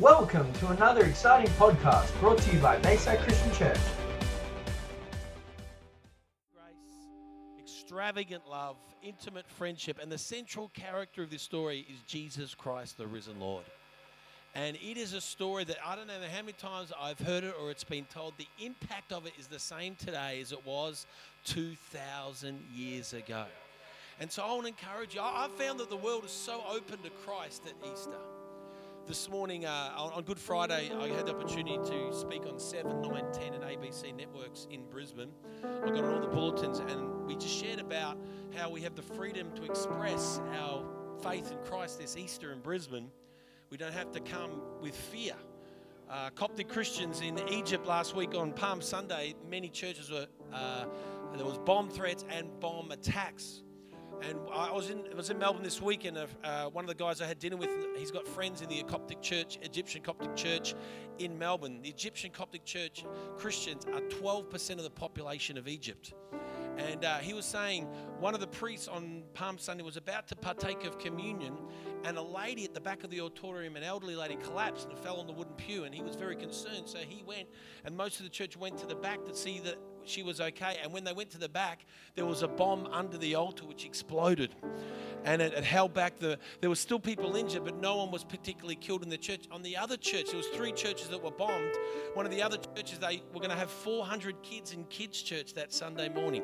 [0.00, 3.78] Welcome to another exciting podcast brought to you by Bayside Christian Church.
[6.52, 12.98] Grace, extravagant love, intimate friendship, and the central character of this story is Jesus Christ,
[12.98, 13.62] the risen Lord.
[14.56, 17.54] And it is a story that I don't know how many times I've heard it
[17.62, 18.32] or it's been told.
[18.36, 21.06] The impact of it is the same today as it was
[21.44, 23.44] 2,000 years ago.
[24.18, 25.20] And so I want to encourage you.
[25.20, 28.18] I I found that the world is so open to Christ at Easter.
[29.06, 33.24] This morning uh, on Good Friday, I had the opportunity to speak on 7, 9,
[33.34, 35.30] 10, and ABC networks in Brisbane.
[35.62, 38.16] I got on all the bulletins, and we just shared about
[38.56, 40.86] how we have the freedom to express our
[41.22, 43.10] faith in Christ this Easter in Brisbane.
[43.68, 45.34] We don't have to come with fear.
[46.08, 50.86] Uh, Coptic Christians in Egypt last week on Palm Sunday, many churches were, uh,
[51.36, 53.64] there was bomb threats and bomb attacks.
[54.22, 56.94] And I was in, I was in Melbourne this week, and uh, one of the
[56.94, 60.74] guys I had dinner with, he's got friends in the Coptic Church, Egyptian Coptic Church
[61.18, 61.80] in Melbourne.
[61.82, 63.04] The Egyptian Coptic Church
[63.36, 66.14] Christians are 12% of the population of Egypt.
[66.76, 67.84] And uh, he was saying
[68.18, 71.56] one of the priests on Palm Sunday was about to partake of communion,
[72.04, 75.16] and a lady at the back of the auditorium, an elderly lady, collapsed and fell
[75.16, 75.84] on the wooden pew.
[75.84, 76.88] And he was very concerned.
[76.88, 77.48] So he went,
[77.84, 80.78] and most of the church went to the back to see that she was okay.
[80.82, 83.84] And when they went to the back, there was a bomb under the altar which
[83.84, 84.54] exploded.
[85.24, 86.38] And it, it held back the.
[86.60, 89.46] There were still people injured, but no one was particularly killed in the church.
[89.50, 91.72] On the other church, there was three churches that were bombed.
[92.14, 95.54] One of the other churches, they were going to have 400 kids in kids' church
[95.54, 96.42] that Sunday morning.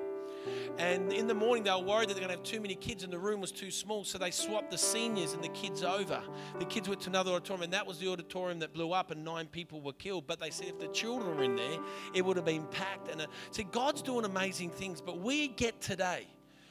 [0.79, 3.05] And in the morning, they were worried that they're going to have too many kids,
[3.05, 4.05] and the room was too small.
[4.05, 6.23] So they swapped the seniors and the kids over.
[6.59, 9.25] The kids went to another auditorium, and that was the auditorium that blew up, and
[9.25, 10.27] nine people were killed.
[10.27, 11.79] But they said if the children were in there,
[12.15, 13.09] it would have been packed.
[13.09, 16.27] And uh, see, God's doing amazing things, but we get today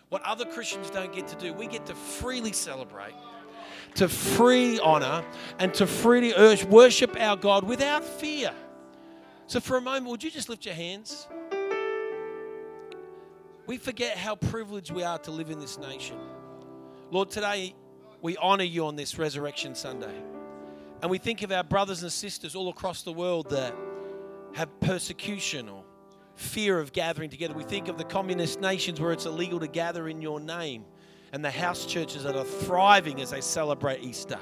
[0.09, 1.54] what other Christians don't get to do.
[1.54, 3.14] We get to freely celebrate.
[3.95, 5.23] To free honor
[5.58, 6.33] and to freely
[6.66, 8.54] worship our God without fear.
[9.48, 11.28] So, for a moment, would you just lift your hands?
[13.70, 16.17] We forget how privileged we are to live in this nation.
[17.11, 17.76] Lord, today
[18.20, 20.23] we honor you on this Resurrection Sunday.
[21.04, 23.76] And we think of our brothers and sisters all across the world that
[24.55, 25.83] have persecution or
[26.33, 27.54] fear of gathering together.
[27.54, 30.83] We think of the communist nations where it's illegal to gather in your name
[31.32, 34.39] and the house churches that are thriving as they celebrate Easter.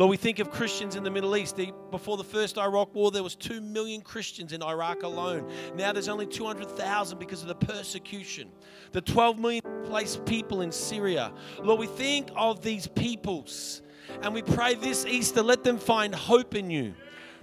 [0.00, 1.56] Lord, we think of Christians in the Middle East.
[1.56, 5.52] The- Before the first Iraq war, there was 2 million Christians in Iraq alone.
[5.74, 8.48] Now there's only 200,000 because of the persecution.
[8.92, 11.34] The 12 million placed people in Syria.
[11.62, 13.82] Lord, we think of these peoples
[14.22, 16.94] and we pray this Easter, let them find hope in you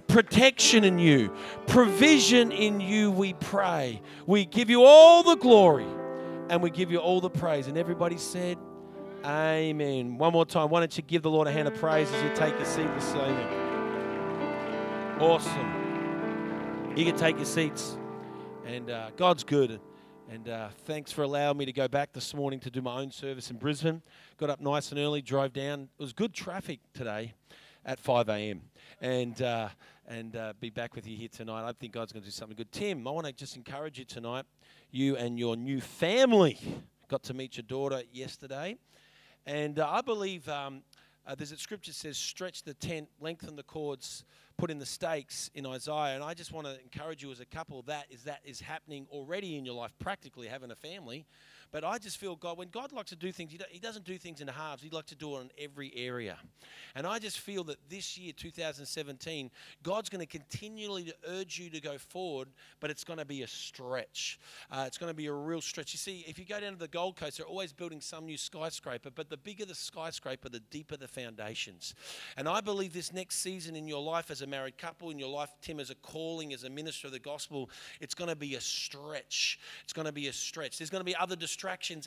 [0.08, 1.32] protection in you,
[1.68, 4.00] provision in you, we pray.
[4.26, 5.86] We give you all the glory
[6.50, 7.68] and we give you all the praise.
[7.68, 8.58] And everybody said,
[9.24, 10.16] Amen.
[10.16, 10.70] One more time.
[10.70, 12.86] Why don't you give the Lord a hand of praise as you take your seat
[12.94, 13.48] this evening?
[15.18, 16.94] Awesome.
[16.96, 17.98] You can take your seats.
[18.64, 19.80] And uh, God's good.
[20.30, 23.10] And uh, thanks for allowing me to go back this morning to do my own
[23.10, 24.02] service in Brisbane.
[24.36, 25.88] Got up nice and early, drove down.
[25.98, 27.34] It was good traffic today
[27.84, 28.60] at 5 a.m.
[29.00, 29.70] And uh,
[30.06, 31.68] and uh, be back with you here tonight.
[31.68, 32.72] I think God's going to do something good.
[32.72, 34.44] Tim, I want to just encourage you tonight.
[34.90, 36.58] You and your new family
[37.08, 38.76] got to meet your daughter yesterday,
[39.48, 40.82] and uh, I believe um,
[41.26, 44.24] uh, there's a scripture says, "Stretch the tent, lengthen the cords."
[44.58, 47.46] Put in the stakes in Isaiah, and I just want to encourage you as a
[47.46, 51.26] couple that is that is happening already in your life, practically having a family.
[51.70, 54.40] But I just feel God, when God likes to do things, he, doesn't do things
[54.40, 54.82] in halves.
[54.82, 56.38] He likes to do it in every area.
[56.94, 59.50] And I just feel that this year, 2017,
[59.82, 62.48] God's going to continually urge you to go forward,
[62.80, 64.38] but it's going to be a stretch.
[64.70, 65.92] Uh, it's going to be a real stretch.
[65.92, 68.38] You see, if you go down to the Gold Coast, they're always building some new
[68.38, 71.94] skyscraper, but the bigger the skyscraper, the deeper the foundations.
[72.38, 75.28] And I believe this next season in your life as a married couple, in your
[75.28, 77.68] life, Tim, as a calling, as a minister of the gospel,
[78.00, 79.60] it's going to be a stretch.
[79.84, 80.78] It's going to be a stretch.
[80.78, 81.57] There's going to be other distractions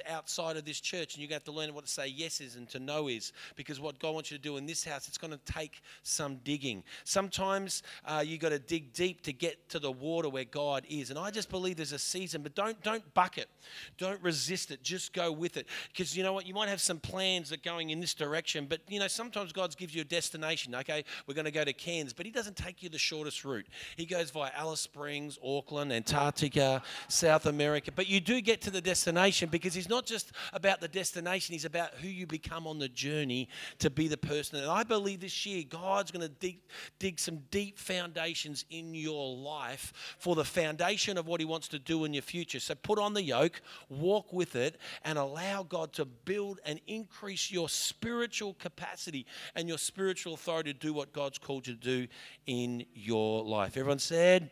[0.09, 2.41] outside of this church, and you're going to have to learn what to say yes
[2.41, 5.07] is and to no is, because what God wants you to do in this house,
[5.07, 6.83] it's going to take some digging.
[7.03, 11.09] Sometimes uh, you got to dig deep to get to the water where God is,
[11.09, 13.49] and I just believe there's a season, but don't don't buck it,
[13.97, 16.99] don't resist it, just go with it, because you know what, you might have some
[16.99, 20.73] plans that going in this direction, but you know sometimes God gives you a destination.
[20.75, 23.67] Okay, we're going to go to Cairns, but he doesn't take you the shortest route.
[23.97, 27.91] He goes via Alice Springs, Auckland, Antarctica, South America.
[27.91, 31.65] But you do get to the destination because he's not just about the destination, he's
[31.65, 33.49] about who you become on the journey
[33.79, 34.59] to be the person.
[34.59, 36.59] And I believe this year God's going to dig,
[36.99, 41.79] dig some deep foundations in your life for the foundation of what he wants to
[41.79, 42.59] do in your future.
[42.59, 47.51] So put on the yoke, walk with it, and allow God to build and increase
[47.51, 52.07] your spiritual capacity and your spiritual authority to do what God's called you to do
[52.45, 53.77] in your life.
[53.77, 54.51] Everyone said,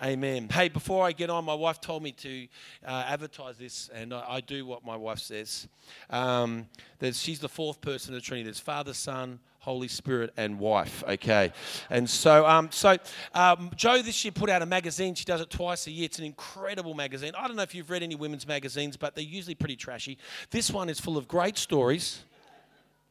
[0.00, 0.48] Amen.
[0.48, 2.46] Hey, before I get on, my wife told me to
[2.86, 5.66] uh, advertise this, and I, I, do what my wife says.
[6.08, 6.66] Um,
[7.00, 8.44] that she's the fourth person of the Trinity.
[8.44, 11.02] There's Father, Son, Holy Spirit, and wife.
[11.08, 11.52] Okay,
[11.90, 12.96] and so um, so
[13.34, 15.16] um, Joe this year put out a magazine.
[15.16, 16.04] She does it twice a year.
[16.04, 17.32] It's an incredible magazine.
[17.36, 20.16] I don't know if you've read any women's magazines, but they're usually pretty trashy.
[20.50, 22.22] This one is full of great stories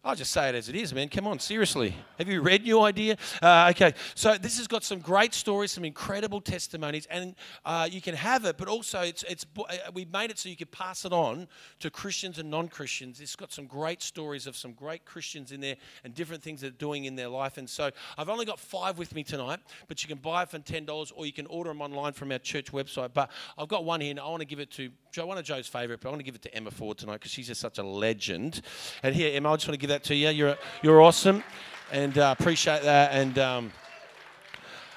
[0.04, 1.10] I'll just say it as it is, man.
[1.10, 1.94] Come on, seriously.
[2.18, 3.18] Have you read New Idea?
[3.42, 7.36] Uh, okay, so this has got some great stories, some incredible testimonies, and
[7.66, 9.64] uh, you can have it, but also it's it's uh,
[9.94, 11.48] we made it so you could pass it on
[11.80, 13.20] to Christians and non-Christians.
[13.20, 16.70] It's got some great stories of some great Christians in there and different things they're
[16.70, 17.58] doing in their life.
[17.58, 19.60] And so I've only got five with me tonight,
[19.90, 22.32] but you can buy it for ten dollars, or you can order them online from
[22.32, 23.10] our church website.
[23.14, 25.44] But I've got one here, and I want to give it to Joe, one of
[25.44, 27.60] Joe's favourite, but I want to give it to Emma Ford tonight because she's just
[27.60, 28.62] such a legend.
[29.04, 30.30] And here, Emma, I just want to give that to you.
[30.30, 31.44] You're, you're awesome
[31.92, 33.12] and uh, appreciate that.
[33.14, 33.72] And um,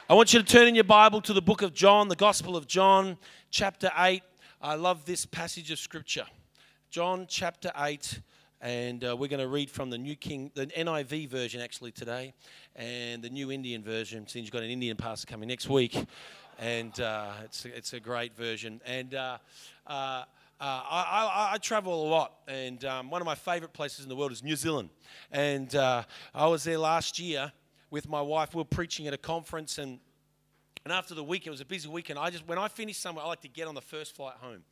[0.08, 2.56] I want you to turn in your Bible to the book of John, the Gospel
[2.56, 3.16] of John,
[3.50, 4.22] chapter 8.
[4.60, 6.26] I love this passage of Scripture.
[6.90, 8.20] John chapter 8
[8.60, 12.34] and uh, we're going to read from the New King, the NIV version actually today,
[12.76, 14.26] and the New Indian version.
[14.26, 15.96] Since you've got an Indian pastor coming next week,
[16.58, 18.82] and uh, it's it's a great version.
[18.84, 19.38] And uh,
[20.60, 24.10] uh, I, I, I, travel a lot, and um, one of my favorite places in
[24.10, 24.90] the world is New Zealand.
[25.32, 26.02] And uh,
[26.34, 27.50] I was there last year
[27.90, 28.54] with my wife.
[28.54, 30.00] We were preaching at a conference, and
[30.84, 32.18] and after the week, it was a busy weekend.
[32.18, 34.62] I just when I finish somewhere, I like to get on the first flight home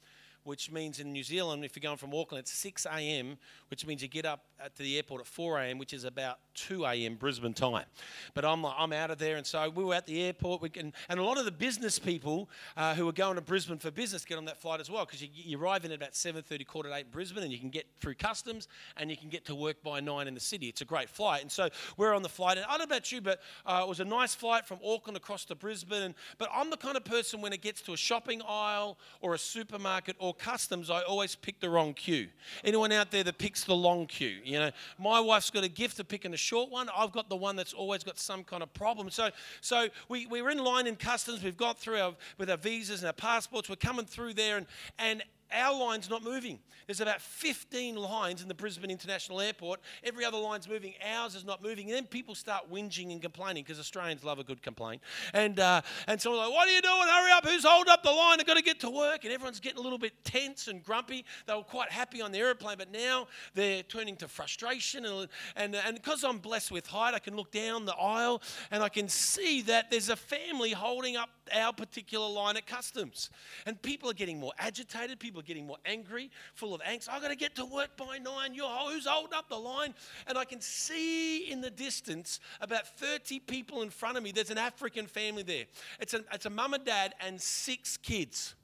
[0.48, 3.36] which means in New Zealand, if you're going from Auckland, it's 6 a.m.,
[3.68, 6.86] which means you get up to the airport at 4 a.m., which is about 2
[6.86, 7.16] a.m.
[7.16, 7.84] Brisbane time.
[8.32, 10.94] But I'm, I'm out of there, and so we were at the airport, we can,
[11.10, 12.48] and a lot of the business people
[12.78, 15.20] uh, who are going to Brisbane for business get on that flight as well, because
[15.20, 17.68] you, you, arrive in at about 7.30, quarter to 8 in Brisbane, and you can
[17.68, 20.68] get through customs, and you can get to work by 9 in the city.
[20.68, 21.42] It's a great flight.
[21.42, 21.68] And so
[21.98, 24.04] we're on the flight, and I don't know about you, but uh, it was a
[24.04, 27.60] nice flight from Auckland across to Brisbane, but I'm the kind of person when it
[27.60, 31.94] gets to a shopping aisle or a supermarket or customs, I always pick the wrong
[31.94, 32.28] queue.
[32.64, 34.38] Anyone out there that picks the long queue?
[34.44, 36.88] You know, my wife's got a gift of picking a short one.
[36.96, 39.10] I've got the one that's always got some kind of problem.
[39.10, 39.30] So,
[39.60, 41.42] so we were in line in customs.
[41.42, 43.68] We've got through our, with our visas and our passports.
[43.68, 44.66] We're coming through there, and,
[44.98, 45.22] and
[45.52, 46.58] our line's not moving.
[46.86, 49.80] There's about 15 lines in the Brisbane International Airport.
[50.02, 50.94] Every other line's moving.
[51.06, 51.88] Ours is not moving.
[51.88, 55.02] And then people start whinging and complaining because Australians love a good complaint.
[55.34, 57.02] And, uh, and someone's like, What are you doing?
[57.02, 57.46] Hurry up.
[57.46, 58.40] Who's holding up the line?
[58.40, 59.24] I've got to get to work.
[59.24, 61.24] And everyone's getting a little bit tense and grumpy.
[61.46, 65.04] They were quite happy on the airplane, but now they're turning to frustration.
[65.04, 68.82] And, and, and because I'm blessed with height, I can look down the aisle and
[68.82, 73.30] I can see that there's a family holding up our particular line at customs.
[73.66, 75.18] And people are getting more agitated.
[75.18, 77.08] People are getting more angry, full of angst.
[77.10, 78.54] I've got to get to work by nine.
[78.54, 79.94] You're who's holding up the line?
[80.26, 84.32] And I can see in the distance about 30 people in front of me.
[84.32, 85.64] There's an African family there.
[86.00, 88.54] It's a, it's a mum and dad and six kids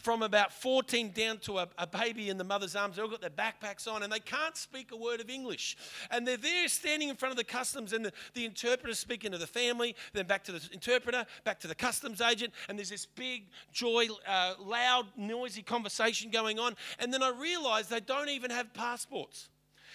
[0.00, 2.96] from about 14 down to a, a, baby in the mother's arms.
[2.96, 5.76] They've all got their backpacks on and they can't speak a word of English.
[6.10, 9.38] And they're there standing in front of the customs and the, the interpreter speaking to
[9.38, 12.52] the family, then back to the interpreter, back to the customs agent.
[12.68, 16.74] And there's this big, joy, uh, loud, noisy conversation going on.
[16.98, 19.48] And then I realized they don't even have passports.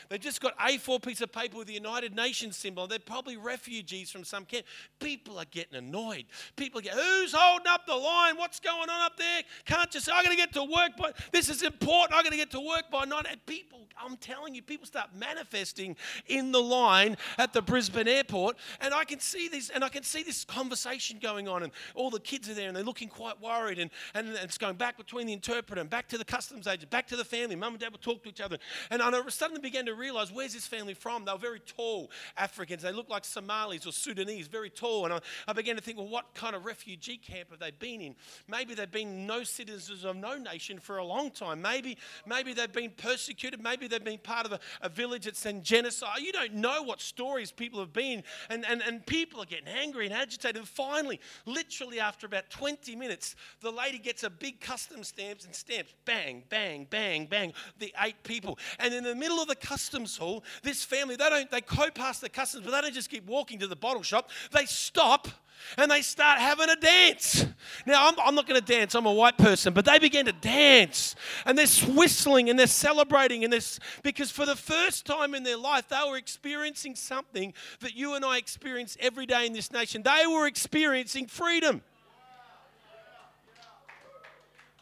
[0.07, 2.87] They've just got A4 piece of paper with the United Nations symbol.
[2.87, 4.65] They're probably refugees from some camp.
[4.99, 6.25] People are getting annoyed.
[6.55, 8.37] People get, who's holding up the line?
[8.37, 9.41] What's going on up there?
[9.65, 12.13] Can't you say, I'm going to get to work, but this is important.
[12.13, 13.23] I'm going to get to work by nine.
[13.29, 15.95] And people, I'm telling you, people start manifesting
[16.27, 18.57] in the line at the Brisbane airport.
[18.81, 21.63] And I can see this, and I can see this conversation going on.
[21.63, 23.79] And all the kids are there and they're looking quite worried.
[23.79, 27.07] And, and it's going back between the interpreter and back to the customs agent, back
[27.07, 27.55] to the family.
[27.55, 28.57] Mum and dad will talk to each other.
[28.89, 31.25] And I suddenly began to realize where's this family from?
[31.25, 32.83] They were very tall Africans.
[32.83, 35.05] They looked like Somalis or Sudanese, very tall.
[35.05, 38.01] And I, I began to think, well, what kind of refugee camp have they been
[38.01, 38.15] in?
[38.47, 41.61] Maybe they've been no citizens of no nation for a long time.
[41.61, 43.61] Maybe, maybe they've been persecuted.
[43.61, 46.19] Maybe they've been part of a, a village that's in genocide.
[46.19, 48.23] You don't know what stories people have been.
[48.49, 50.57] And, and, and people are getting angry and agitated.
[50.57, 55.55] And finally, literally after about 20 minutes, the lady gets a big custom stamps and
[55.55, 55.93] stamps.
[56.05, 57.53] Bang, bang, bang, bang.
[57.79, 58.59] The eight people.
[58.77, 61.89] And in the middle of the custom customs hall, this family, they don't they go
[61.89, 64.29] past the customs, but they don't just keep walking to the bottle shop.
[64.51, 65.29] They stop
[65.77, 67.45] and they start having a dance.
[67.85, 70.33] Now, I'm, I'm not going to dance, I'm a white person, but they begin to
[70.33, 75.43] dance and they're whistling and they're celebrating and this because for the first time in
[75.43, 79.71] their life, they were experiencing something that you and I experience every day in this
[79.71, 80.03] nation.
[80.03, 81.81] They were experiencing freedom.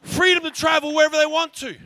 [0.01, 1.77] Freedom to travel wherever they want to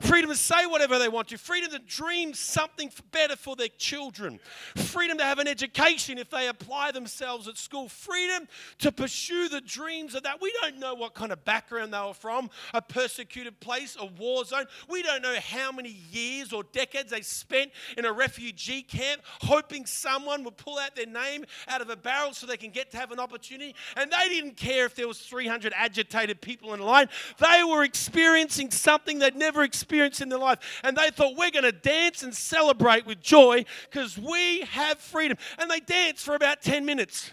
[0.00, 4.40] freedom to say whatever they want to, freedom to dream something better for their children,
[4.76, 9.60] freedom to have an education if they apply themselves at school, freedom to pursue the
[9.60, 10.40] dreams of that.
[10.40, 14.44] We don't know what kind of background they were from, a persecuted place, a war
[14.44, 14.64] zone.
[14.88, 19.84] We don't know how many years or decades they spent in a refugee camp hoping
[19.84, 22.96] someone would pull out their name out of a barrel so they can get to
[22.96, 23.74] have an opportunity.
[23.96, 27.08] And they didn't care if there was 300 agitated people in line.
[27.38, 30.80] They were experiencing something they'd never experienced experience in their life.
[30.84, 35.36] And they thought, we're going to dance and celebrate with joy because we have freedom.
[35.58, 37.32] And they danced for about 10 minutes.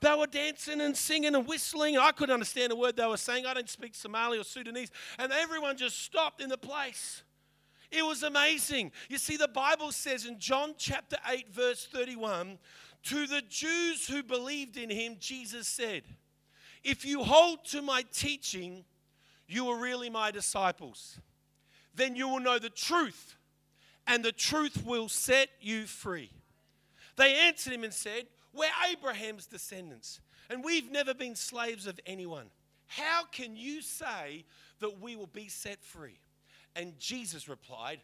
[0.00, 1.96] They were dancing and singing and whistling.
[1.96, 3.46] I couldn't understand a word they were saying.
[3.46, 4.90] I don't speak Somali or Sudanese.
[5.18, 7.22] And everyone just stopped in the place.
[7.92, 8.90] It was amazing.
[9.08, 12.58] You see, the Bible says in John chapter 8, verse 31,
[13.04, 16.02] to the Jews who believed in him, Jesus said,
[16.82, 18.84] If you hold to my teaching,
[19.46, 21.20] you are really my disciples
[21.96, 23.36] then you will know the truth,
[24.06, 26.30] and the truth will set you free.
[27.16, 32.46] They answered him and said, We're Abraham's descendants, and we've never been slaves of anyone.
[32.86, 34.44] How can you say
[34.80, 36.18] that we will be set free?
[36.76, 38.00] And Jesus replied,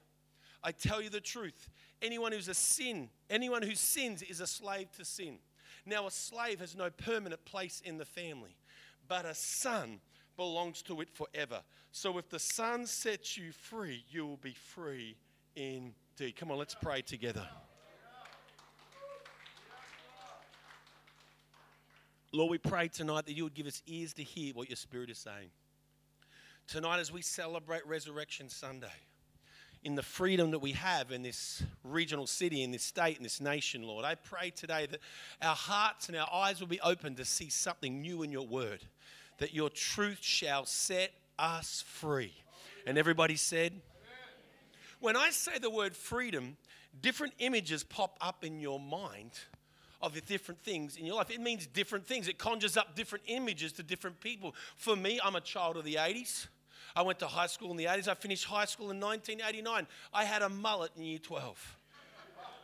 [0.64, 1.68] I tell you the truth.
[2.00, 5.38] Anyone who's a sin, anyone who sins is a slave to sin.
[5.84, 8.56] Now, a slave has no permanent place in the family,
[9.08, 10.00] but a son
[10.36, 11.60] belongs to it forever.
[11.90, 15.16] So if the Son sets you free, you will be free
[15.56, 16.36] indeed.
[16.36, 17.46] Come on, let's pray together.
[22.32, 25.10] Lord, we pray tonight that you would give us ears to hear what your Spirit
[25.10, 25.50] is saying.
[26.66, 28.86] Tonight, as we celebrate Resurrection Sunday,
[29.84, 33.40] in the freedom that we have in this regional city, in this state, in this
[33.40, 35.00] nation, Lord, I pray today that
[35.42, 38.80] our hearts and our eyes will be open to see something new in your word
[39.42, 42.32] that your truth shall set us free.
[42.86, 43.72] And everybody said,
[45.00, 46.56] when I say the word freedom,
[47.00, 49.32] different images pop up in your mind
[50.00, 51.28] of the different things in your life.
[51.28, 52.28] It means different things.
[52.28, 54.54] It conjures up different images to different people.
[54.76, 56.46] For me, I'm a child of the 80s.
[56.94, 58.06] I went to high school in the 80s.
[58.06, 59.88] I finished high school in 1989.
[60.14, 61.76] I had a mullet in year 12.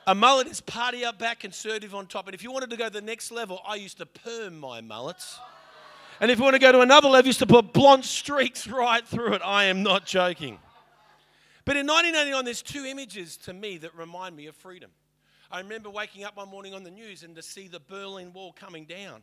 [0.06, 2.28] A mullet is party up back, conservative on top.
[2.28, 4.80] And if you wanted to go to the next level, I used to perm my
[4.80, 5.40] mullets.
[6.20, 8.66] And if you want to go to another level, you used to put blonde streaks
[8.66, 9.42] right through it.
[9.44, 10.58] I am not joking.
[11.64, 14.90] But in 1989, there's two images to me that remind me of freedom.
[15.50, 18.52] I remember waking up one morning on the news and to see the Berlin Wall
[18.52, 19.22] coming down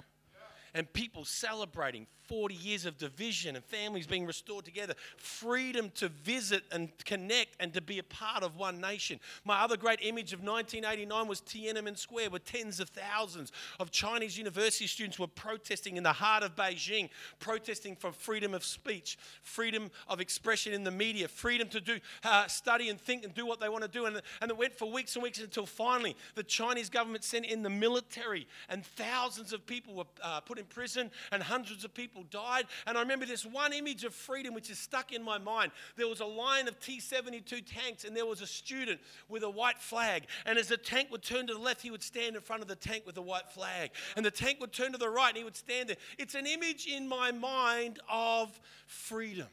[0.73, 6.63] and people celebrating 40 years of division and families being restored together, freedom to visit
[6.71, 9.19] and connect and to be a part of one nation.
[9.43, 14.37] My other great image of 1989 was Tiananmen Square, where tens of thousands of Chinese
[14.37, 19.91] university students were protesting in the heart of Beijing, protesting for freedom of speech, freedom
[20.07, 23.59] of expression in the media, freedom to do uh, study and think and do what
[23.59, 24.05] they want to do.
[24.05, 27.63] And, and it went for weeks and weeks until finally the Chinese government sent in
[27.63, 32.14] the military, and thousands of people were uh, put in prison, and hundreds of people
[32.15, 32.65] people died.
[32.87, 35.71] And I remember this one image of freedom which is stuck in my mind.
[35.97, 39.49] There was a line of T 72 tanks, and there was a student with a
[39.49, 40.23] white flag.
[40.45, 42.67] And as the tank would turn to the left, he would stand in front of
[42.67, 43.91] the tank with a white flag.
[44.15, 45.97] And the tank would turn to the right, and he would stand there.
[46.17, 49.47] It's an image in my mind of freedom.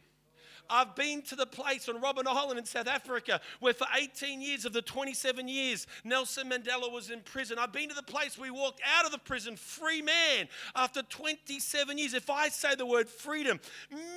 [0.68, 4.64] I've been to the place on Robben Island in South Africa where for 18 years
[4.64, 7.58] of the 27 years Nelson Mandela was in prison.
[7.58, 11.98] I've been to the place we walked out of the prison free man after 27
[11.98, 12.14] years.
[12.14, 13.60] If I say the word freedom,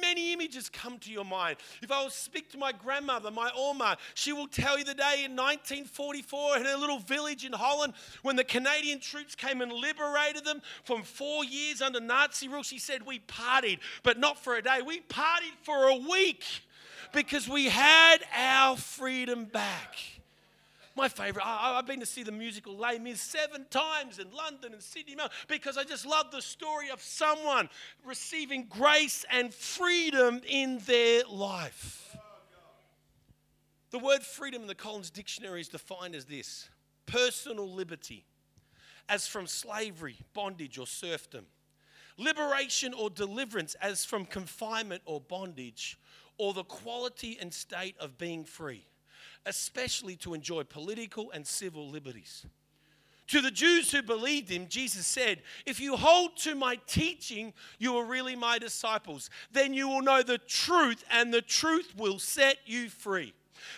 [0.01, 1.57] many images come to your mind.
[1.81, 5.23] If I will speak to my grandmother, my Oma, she will tell you the day
[5.25, 10.45] in 1944 in her little village in Holland when the Canadian troops came and liberated
[10.45, 12.63] them from four years under Nazi rule.
[12.63, 14.79] She said, We partied, but not for a day.
[14.85, 16.34] We partied for a week
[17.13, 19.95] because we had our freedom back.
[20.95, 24.71] My favorite, I, have been to see the musical Les Mis seven times in London
[24.71, 25.17] and Sydney
[25.49, 27.67] because I just love the story of someone
[28.05, 32.15] receiving grace and freedom in their life.
[33.91, 36.69] The word freedom in the Collins Dictionary is defined as this
[37.05, 38.25] personal liberty,
[39.09, 41.45] as from slavery, bondage, or serfdom.
[42.17, 45.97] Liberation or deliverance, as from confinement or bondage
[46.37, 48.85] or the quality and state of being free.
[49.47, 52.45] especially to enjoy political and civil liberties.
[53.27, 57.95] To the Jews who believed him, Jesus said, If you hold to my teaching, you
[57.97, 59.29] are really my disciples.
[59.51, 63.33] Then you will know the truth, and the truth will set you free.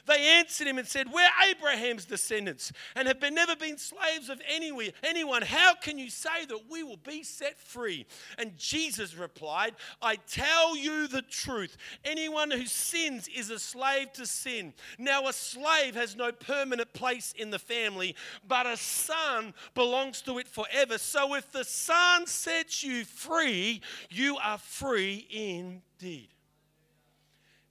[0.05, 4.41] They answered him and said, We're Abraham's descendants and have been, never been slaves of
[4.47, 5.41] anywhere, anyone.
[5.41, 8.05] How can you say that we will be set free?
[8.37, 11.77] And Jesus replied, I tell you the truth.
[12.03, 14.73] Anyone who sins is a slave to sin.
[14.97, 18.15] Now, a slave has no permanent place in the family,
[18.47, 20.97] but a son belongs to it forever.
[20.97, 26.29] So if the son sets you free, you are free indeed.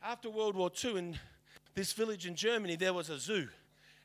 [0.03, 1.21] After World War II, and
[1.77, 3.49] this village in Germany, there was a zoo.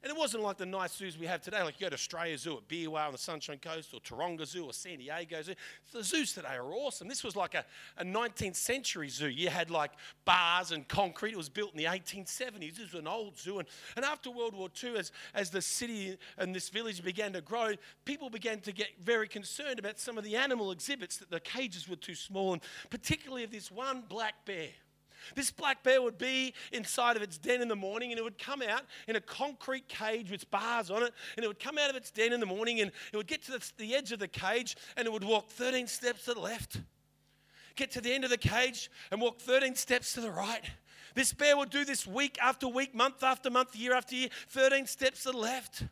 [0.03, 2.35] And it wasn't like the nice zoos we have today, like you go to Australia
[2.35, 5.53] Zoo at Beerwah on the Sunshine Coast, or Taronga Zoo, or San Diego Zoo.
[5.93, 7.07] The zoos today are awesome.
[7.07, 7.63] This was like a,
[7.99, 9.29] a 19th century zoo.
[9.29, 9.91] You had like
[10.25, 11.33] bars and concrete.
[11.33, 12.77] It was built in the 1870s.
[12.77, 13.59] This was an old zoo.
[13.59, 17.41] And, and after World War II, as, as the city and this village began to
[17.41, 17.73] grow,
[18.03, 21.87] people began to get very concerned about some of the animal exhibits, that the cages
[21.87, 24.69] were too small, and particularly of this one black bear.
[25.35, 28.37] This black bear would be inside of its den in the morning and it would
[28.37, 31.13] come out in a concrete cage with bars on it.
[31.35, 33.43] And it would come out of its den in the morning and it would get
[33.45, 36.39] to the, the edge of the cage and it would walk 13 steps to the
[36.39, 36.81] left,
[37.75, 40.63] get to the end of the cage and walk 13 steps to the right.
[41.13, 44.85] This bear would do this week after week, month after month, year after year, 13
[44.87, 45.83] steps to the left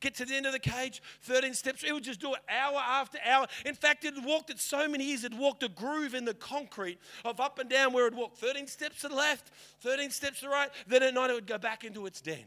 [0.00, 1.84] get to the end of the cage, 13 steps.
[1.84, 3.46] It would just do it hour after hour.
[3.64, 6.98] In fact, it walked it so many years, it walked a groove in the concrete
[7.24, 9.50] of up and down where it would walk 13 steps to the left,
[9.80, 10.70] 13 steps to the right.
[10.86, 12.44] Then at night, it would go back into its den.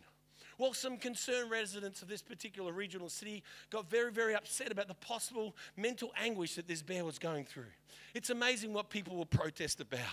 [0.60, 4.94] Well, some concerned residents of this particular regional city got very, very upset about the
[4.94, 7.72] possible mental anguish that this bear was going through.
[8.14, 10.04] It's amazing what people will protest about.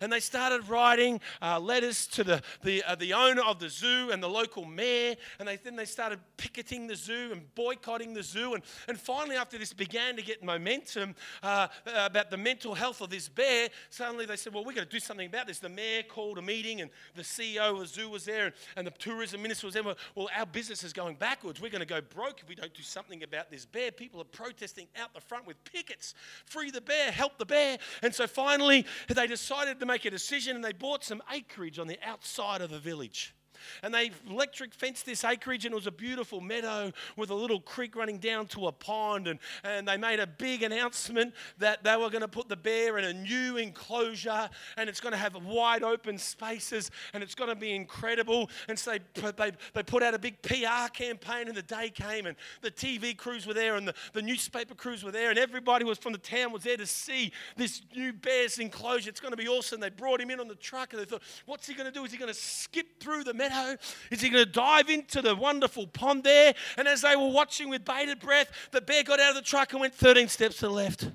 [0.00, 4.10] And they started writing uh, letters to the, the, uh, the owner of the zoo
[4.10, 5.16] and the local mayor.
[5.38, 8.54] And they, then they started picketing the zoo and boycotting the zoo.
[8.54, 13.10] And, and finally, after this began to get momentum uh, about the mental health of
[13.10, 15.58] this bear, suddenly they said, Well, we've got to do something about this.
[15.58, 18.86] The mayor called a meeting, and the CEO of the zoo was there, and, and
[18.86, 19.82] the tourism minister was there.
[20.14, 21.60] Well, our business is going backwards.
[21.60, 23.90] We're going to go broke if we don't do something about this bear.
[23.90, 26.14] People are protesting out the front with pickets.
[26.46, 27.78] Free the bear, help the bear.
[28.02, 31.86] And so finally, they decided to make a decision and they bought some acreage on
[31.86, 33.34] the outside of the village.
[33.82, 37.60] And they electric fenced this acreage, and it was a beautiful meadow with a little
[37.60, 39.28] creek running down to a pond.
[39.28, 42.98] And, and they made a big announcement that they were going to put the bear
[42.98, 47.50] in a new enclosure, and it's going to have wide open spaces, and it's going
[47.50, 48.50] to be incredible.
[48.68, 52.26] And so they, they, they put out a big PR campaign, and the day came,
[52.26, 55.84] and the TV crews were there, and the, the newspaper crews were there, and everybody
[55.84, 59.10] was from the town was there to see this new bear's enclosure.
[59.10, 59.80] It's going to be awesome.
[59.80, 62.04] They brought him in on the truck, and they thought, what's he going to do?
[62.04, 63.49] Is he going to skip through the meadow?
[63.50, 63.76] Meadow?
[64.10, 66.54] Is he going to dive into the wonderful pond there?
[66.76, 69.72] And as they were watching with bated breath, the bear got out of the truck
[69.72, 71.10] and went 13 steps to the left,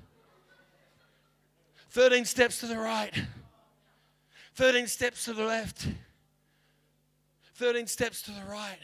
[1.90, 3.12] 13 steps to the right,
[4.54, 5.88] 13 steps to the left,
[7.54, 8.78] 13 steps to the right.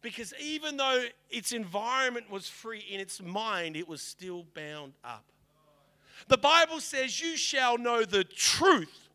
[0.00, 5.24] Because even though its environment was free in its mind, it was still bound up.
[6.28, 9.07] The Bible says, You shall know the truth,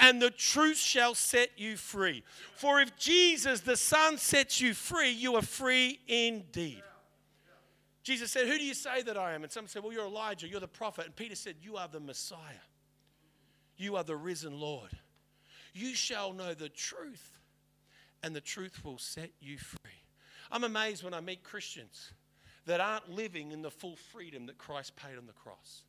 [0.00, 2.24] and the truth shall set you free.
[2.56, 6.82] For if Jesus, the Son, sets you free, you are free indeed.
[8.02, 9.42] Jesus said, Who do you say that I am?
[9.42, 11.04] And some said, Well, you're Elijah, you're the prophet.
[11.04, 12.38] And Peter said, You are the Messiah.
[13.76, 14.90] You are the risen Lord.
[15.72, 17.38] You shall know the truth,
[18.22, 20.02] and the truth will set you free.
[20.50, 22.12] I'm amazed when I meet Christians
[22.66, 25.82] that aren't living in the full freedom that Christ paid on the cross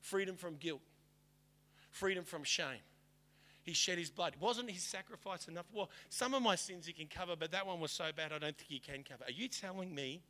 [0.00, 0.80] freedom from guilt,
[1.90, 2.80] freedom from shame,
[3.68, 4.34] he shed his blood.
[4.40, 5.66] Wasn't his sacrifice enough?
[5.72, 8.38] Well, some of my sins he can cover, but that one was so bad I
[8.38, 9.24] don't think he can cover.
[9.24, 10.22] Are you telling me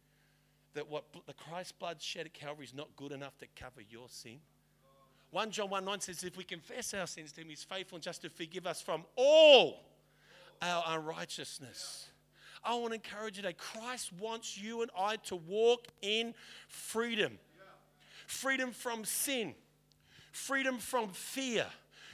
[0.74, 4.09] that what the Christ's blood shed at Calvary is not good enough to cover your
[4.09, 4.40] sin?
[5.31, 8.03] 1 John 1 9 says, If we confess our sins to him, he's faithful and
[8.03, 9.85] just to forgive us from all
[10.61, 12.09] our unrighteousness.
[12.64, 13.55] I want to encourage you today.
[13.57, 16.35] Christ wants you and I to walk in
[16.66, 17.38] freedom
[18.27, 19.55] freedom from sin,
[20.33, 21.66] freedom from fear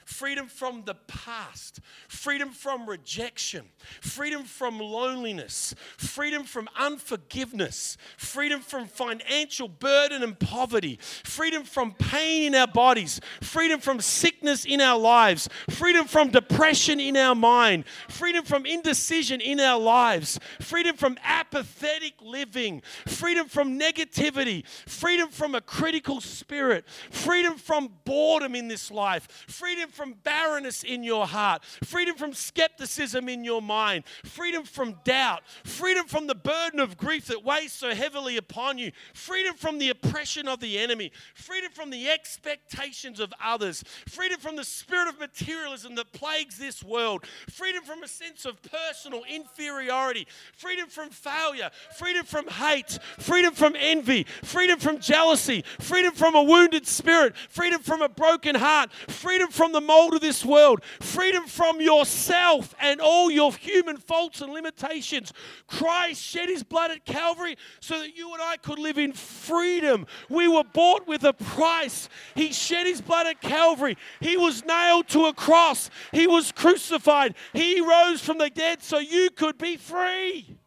[0.04, 3.64] freedom from the past, freedom from rejection,
[4.00, 12.44] freedom from loneliness, freedom from unforgiveness, freedom from financial burden and poverty, freedom from pain
[12.44, 17.84] in our bodies, freedom from sickness in our lives, freedom from depression in our mind,
[18.08, 25.54] freedom from indecision in our lives, freedom from apathetic living, freedom from negativity, freedom from
[25.54, 31.64] a critical spirit, freedom from boredom in this life, freedom from barrenness in your heart,
[31.85, 37.26] freedom from skepticism in your mind, freedom from doubt, freedom from the burden of grief
[37.26, 41.90] that weighs so heavily upon you, freedom from the oppression of the enemy, freedom from
[41.90, 47.83] the expectations of others, freedom from the spirit of materialism that plagues this world, freedom
[47.85, 50.26] from a sense of personal inferiority,
[50.57, 56.42] freedom from failure, freedom from hate, freedom from envy, freedom from jealousy, freedom from a
[56.42, 61.47] wounded spirit, freedom from a broken heart, freedom from the mold of this world, freedom
[61.47, 65.33] from yourself and all your human faults and limitations.
[65.66, 70.07] Christ shed his blood at Calvary so that you and I could live in freedom.
[70.29, 72.09] We were bought with a price.
[72.35, 73.97] He shed his blood at Calvary.
[74.20, 75.90] He was nailed to a cross.
[76.12, 77.35] He was crucified.
[77.53, 80.59] He rose from the dead so you could be free.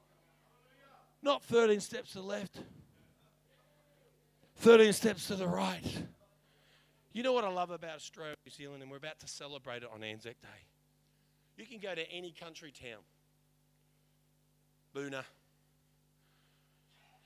[1.21, 2.61] Not 13 steps to the left,
[4.57, 6.03] 13 steps to the right.
[7.17, 9.89] You know what I love about Australia, New Zealand, and we're about to celebrate it
[9.91, 10.67] on Anzac Day.
[11.57, 12.99] You can go to any country town,
[14.95, 15.23] Boonah,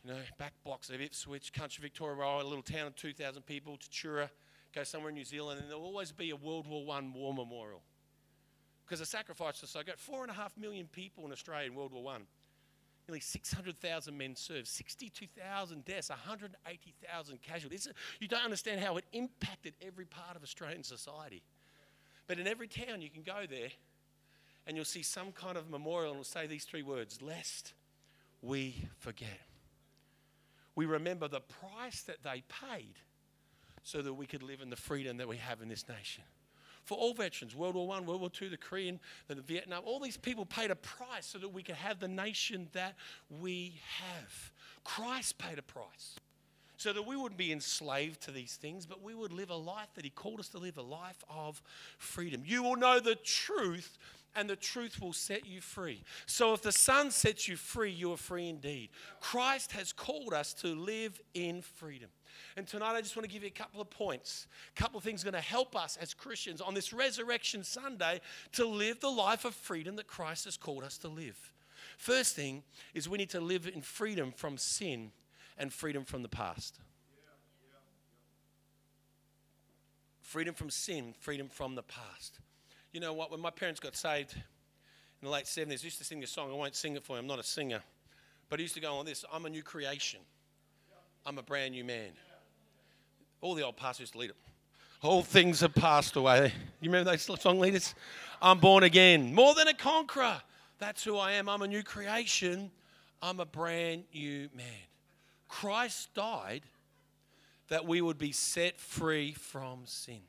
[0.06, 4.30] you know, back blocks of Ipswich, country Victoria, a little town of 2,000 people, Tatura,
[4.74, 7.82] go somewhere in New Zealand, and there'll always be a World War One war memorial.
[8.86, 10.00] Because the sacrifice was so great.
[10.00, 12.28] Four and a half million people in Australia in World War One.
[13.08, 17.88] Nearly 600,000 men served, 62,000 deaths, 180,000 casualties.
[18.20, 21.42] You don't understand how it impacted every part of Australian society.
[22.28, 23.70] But in every town, you can go there
[24.68, 27.74] and you'll see some kind of memorial and it'll say these three words lest
[28.42, 29.42] we forget.
[30.76, 32.96] We remember the price that they paid
[33.84, 36.24] so that we could live in the freedom that we have in this nation
[36.84, 39.84] for all veterans World War I, World War II, the Korean, the Vietnam.
[39.86, 42.96] All these people paid a price so that we could have the nation that
[43.30, 44.52] we have.
[44.84, 46.16] Christ paid a price
[46.82, 49.90] so that we wouldn't be enslaved to these things, but we would live a life
[49.94, 51.62] that He called us to live a life of
[52.00, 52.42] freedom.
[52.44, 54.00] You will know the truth,
[54.36, 56.04] and the truth will set you free.
[56.26, 58.90] So if the Son sets you free, you are free indeed.
[59.20, 62.10] Christ has called us to live in freedom.
[62.58, 65.04] And tonight I just want to give you a couple of points, a couple of
[65.04, 68.22] things going to help us as Christians on this Resurrection Sunday
[68.54, 71.54] to live the life of freedom that Christ has called us to live.
[71.98, 72.64] First thing
[72.94, 75.12] is we need to live in freedom from sin
[75.58, 76.80] and freedom from the past.
[80.22, 82.40] Freedom from sin, freedom from the past.
[82.94, 83.32] You know what?
[83.32, 86.50] When my parents got saved in the late 70s, I used to sing this song.
[86.50, 87.82] I won't sing it for you, I'm not a singer.
[88.50, 90.20] But I used to go on this I'm a new creation,
[91.26, 92.12] I'm a brand new man.
[93.42, 94.36] All the old pastors to lead it.
[95.02, 96.54] All things have passed away.
[96.80, 97.96] You remember those song leaders?
[98.42, 100.42] I'm born again, more than a conqueror.
[100.78, 101.50] That's who I am.
[101.50, 102.72] I'm a new creation.
[103.22, 104.66] I'm a brand new man.
[105.48, 106.64] Christ died
[107.68, 110.22] that we would be set free from sin.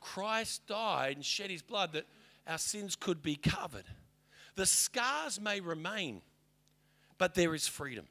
[0.00, 2.06] Christ died and shed his blood that
[2.46, 3.84] our sins could be covered.
[4.54, 6.22] The scars may remain,
[7.16, 8.06] but there is freedom.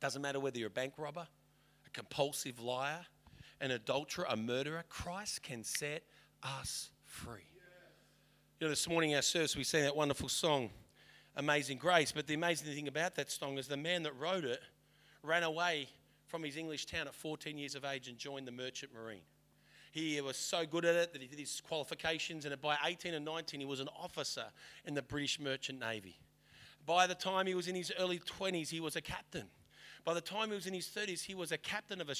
[0.00, 1.26] Doesn't matter whether you're a bank robber,
[1.86, 3.06] a compulsive liar,
[3.60, 6.04] an adulterer, a murderer, Christ can set
[6.42, 7.42] us free.
[8.60, 10.70] You know, this morning in our service we sang that wonderful song,
[11.36, 12.12] Amazing Grace.
[12.12, 14.60] But the amazing thing about that song is the man that wrote it
[15.22, 15.88] ran away
[16.26, 19.22] from his English town at 14 years of age and joined the Merchant Marine.
[19.90, 23.24] He was so good at it that he did his qualifications, and by 18 and
[23.24, 24.44] 19, he was an officer
[24.84, 26.18] in the British Merchant Navy.
[26.84, 29.46] By the time he was in his early 20s, he was a captain.
[30.04, 32.14] By the time he was in his 30s, he was a captain of a,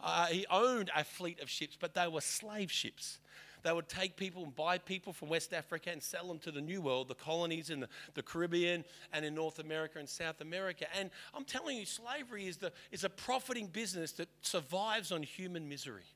[0.00, 3.18] uh, he owned a fleet of ships, but they were slave ships.
[3.62, 6.60] They would take people and buy people from West Africa and sell them to the
[6.60, 10.86] New World, the colonies in the, the Caribbean and in North America and South America.
[10.98, 15.68] And I'm telling you, slavery is, the, is a profiting business that survives on human
[15.68, 16.06] misery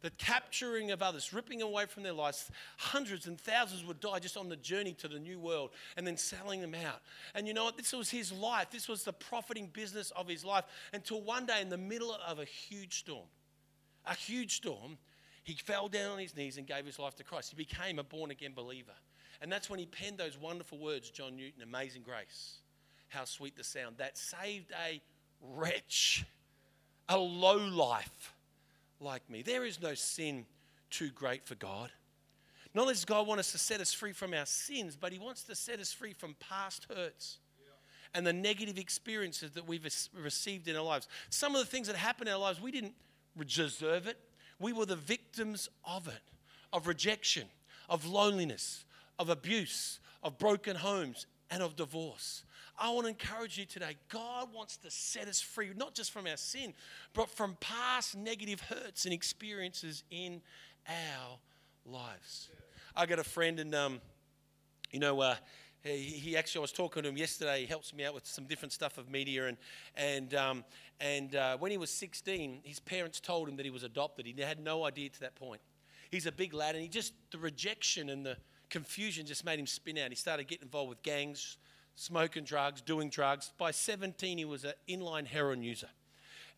[0.00, 2.50] the capturing of others, ripping away from their lives.
[2.76, 6.16] Hundreds and thousands would die just on the journey to the new world and then
[6.16, 7.00] selling them out.
[7.34, 7.76] And you know what?
[7.76, 8.70] This was his life.
[8.70, 12.38] This was the profiting business of his life until one day, in the middle of
[12.38, 13.26] a huge storm,
[14.06, 14.98] a huge storm,
[15.42, 17.50] he fell down on his knees and gave his life to Christ.
[17.50, 18.92] He became a born again believer.
[19.40, 22.58] And that's when he penned those wonderful words, John Newton, Amazing Grace.
[23.08, 25.00] How sweet the sound that saved a
[25.40, 26.26] wretch,
[27.08, 28.34] a low life
[29.00, 29.42] like me.
[29.42, 30.46] There is no sin
[30.90, 31.90] too great for God.
[32.74, 35.18] Not only does God want us to set us free from our sins, but He
[35.18, 37.38] wants to set us free from past hurts
[38.14, 41.08] and the negative experiences that we've received in our lives.
[41.30, 42.94] Some of the things that happened in our lives, we didn't
[43.46, 44.18] deserve it.
[44.58, 46.22] We were the victims of it,
[46.72, 47.46] of rejection,
[47.88, 48.84] of loneliness,
[49.18, 52.44] of abuse, of broken homes, and of divorce.
[52.80, 53.96] I want to encourage you today.
[54.08, 56.74] God wants to set us free, not just from our sin,
[57.12, 60.40] but from past negative hurts and experiences in
[60.88, 61.38] our
[61.84, 62.50] lives.
[62.94, 64.00] I got a friend, and um,
[64.92, 65.34] you know, uh,
[65.82, 67.60] he, he, actually, I was talking to him yesterday.
[67.60, 69.56] He helps me out with some different stuff of media, and
[69.96, 70.64] and um,
[71.00, 74.26] and uh, when he was 16, his parents told him that he was adopted.
[74.26, 75.60] He had no idea to that point.
[76.10, 78.36] He's a big lad, and he just the rejection and the
[78.70, 80.10] confusion just made him spin out.
[80.10, 81.56] He started getting involved with gangs,
[81.98, 83.52] smoking drugs, doing drugs.
[83.58, 85.88] By 17, he was an inline heroin user.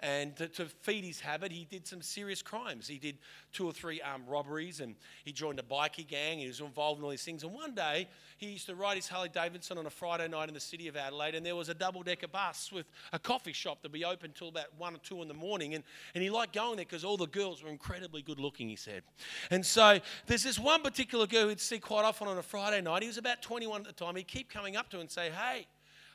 [0.02, 2.88] And to, to, feed his habit, he did some serious crimes.
[2.88, 3.18] He did
[3.52, 6.38] two or three armed robberies and he joined a bikie gang.
[6.38, 7.44] He was involved in all these things.
[7.44, 8.08] And one day,
[8.38, 10.96] he used to ride his Harley Davidson on a Friday night in the city of
[10.96, 14.04] Adelaide, and there was a double decker bus with a coffee shop that would be
[14.04, 15.74] open till about one or two in the morning.
[15.74, 15.84] And,
[16.14, 19.02] and he liked going there because all the girls were incredibly good looking, he said.
[19.50, 23.02] And so there's this one particular girl he'd see quite often on a Friday night.
[23.02, 24.16] He was about 21 at the time.
[24.16, 25.66] He'd keep coming up to her and say, Hey,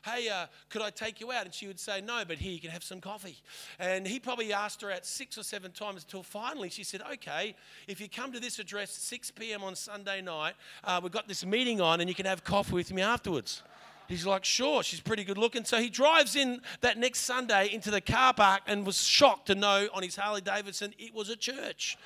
[0.06, 1.44] hey, uh, could I take you out?
[1.44, 3.36] And she would say, no, but here you can have some coffee.
[3.78, 7.54] And he probably asked her out six or seven times until finally she said, okay,
[7.88, 9.64] if you come to this address 6 p.m.
[9.64, 12.92] on Sunday night, uh, we've got this meeting on and you can have coffee with
[12.92, 13.62] me afterwards.
[14.08, 15.64] He's like, sure, she's pretty good looking.
[15.64, 19.56] So he drives in that next Sunday into the car park and was shocked to
[19.56, 21.98] know on his Harley Davidson it was a church.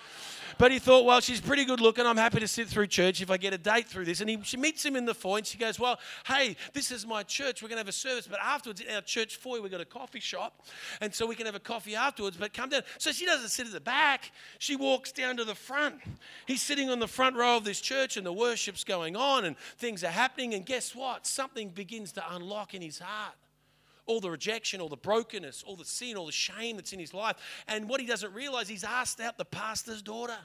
[0.58, 2.06] But he thought, well, she's pretty good looking.
[2.06, 4.20] I'm happy to sit through church if I get a date through this.
[4.20, 7.06] And he, she meets him in the foyer and she goes, well, hey, this is
[7.06, 7.62] my church.
[7.62, 8.26] We're going to have a service.
[8.26, 10.66] But afterwards, in our church foyer, we've got a coffee shop.
[11.00, 12.36] And so we can have a coffee afterwards.
[12.36, 12.82] But come down.
[12.98, 14.32] So she doesn't sit at the back.
[14.58, 15.96] She walks down to the front.
[16.46, 19.56] He's sitting on the front row of this church and the worship's going on and
[19.78, 20.54] things are happening.
[20.54, 21.26] And guess what?
[21.26, 23.34] Something begins to unlock in his heart
[24.06, 27.14] all the rejection, all the brokenness, all the sin, all the shame that's in his
[27.14, 27.36] life.
[27.68, 30.36] And what he doesn't realize, he's asked out the pastor's daughter.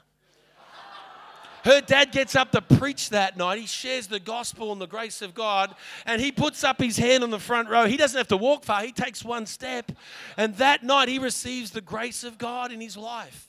[1.64, 3.58] Her dad gets up to preach that night.
[3.58, 7.24] He shares the gospel and the grace of God, and he puts up his hand
[7.24, 7.86] on the front row.
[7.86, 9.90] He doesn't have to walk far, he takes one step.
[10.36, 13.45] And that night, he receives the grace of God in his life.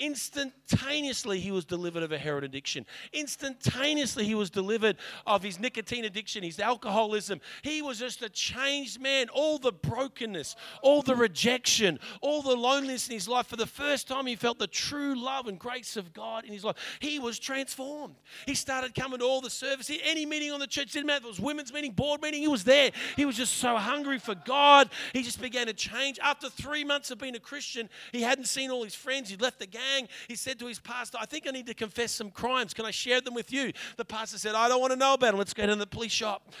[0.00, 2.86] Instantaneously, he was delivered of a heroin addiction.
[3.12, 7.40] Instantaneously, he was delivered of his nicotine addiction, his alcoholism.
[7.62, 9.28] He was just a changed man.
[9.28, 13.46] All the brokenness, all the rejection, all the loneliness in his life.
[13.46, 16.64] For the first time, he felt the true love and grace of God in his
[16.64, 16.76] life.
[17.00, 18.14] He was transformed.
[18.46, 21.24] He started coming to all the services, any meeting on the church, didn't matter if
[21.24, 22.90] it was women's meeting, board meeting, he was there.
[23.16, 24.88] He was just so hungry for God.
[25.12, 26.18] He just began to change.
[26.22, 29.28] After three months of being a Christian, he hadn't seen all his friends.
[29.28, 29.89] He'd left the gang
[30.28, 32.74] he said to his pastor, I think I need to confess some crimes.
[32.74, 33.72] Can I share them with you?
[33.96, 35.38] The pastor said, I don't want to know about them.
[35.38, 36.52] Let's go to the police shop.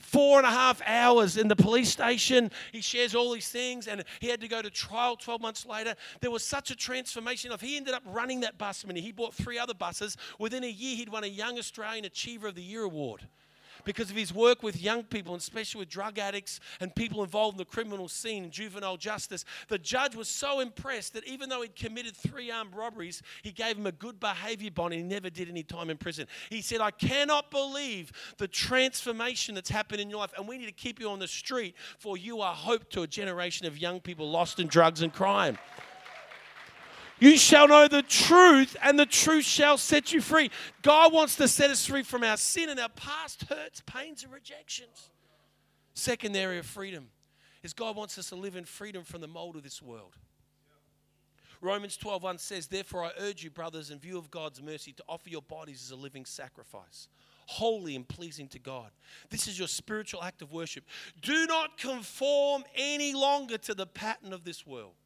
[0.00, 2.50] Four and a half hours in the police station.
[2.72, 5.94] He shares all these things, and he had to go to trial 12 months later.
[6.20, 8.84] There was such a transformation of he ended up running that bus.
[8.84, 10.16] I mean, he bought three other buses.
[10.38, 13.26] Within a year, he'd won a Young Australian Achiever of the Year award
[13.86, 17.54] because of his work with young people, and especially with drug addicts and people involved
[17.54, 19.46] in the criminal scene and juvenile justice.
[19.68, 23.78] The judge was so impressed that even though he'd committed three armed robberies, he gave
[23.78, 26.26] him a good behavior bond and he never did any time in prison.
[26.50, 30.66] He said, I cannot believe the transformation that's happened in your life, and we need
[30.66, 34.00] to keep you on the street, for you are hope to a generation of young
[34.00, 35.56] people lost in drugs and crime.
[37.18, 40.50] You shall know the truth, and the truth shall set you free.
[40.82, 44.32] God wants to set us free from our sin and our past hurts, pains, and
[44.32, 45.10] rejections.
[45.94, 47.08] Second area of freedom
[47.62, 50.14] is God wants us to live in freedom from the mold of this world.
[51.62, 55.30] Romans 12:1 says, Therefore I urge you, brothers, in view of God's mercy, to offer
[55.30, 57.08] your bodies as a living sacrifice,
[57.46, 58.90] holy and pleasing to God.
[59.30, 60.84] This is your spiritual act of worship.
[61.22, 64.96] Do not conform any longer to the pattern of this world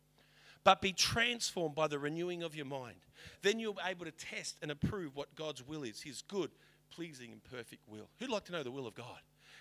[0.71, 2.95] but be transformed by the renewing of your mind.
[3.43, 6.53] Then you'll be able to test and approve what God's will is, his good,
[6.95, 8.09] pleasing, and perfect will.
[8.21, 9.19] Who'd like to know the will of God?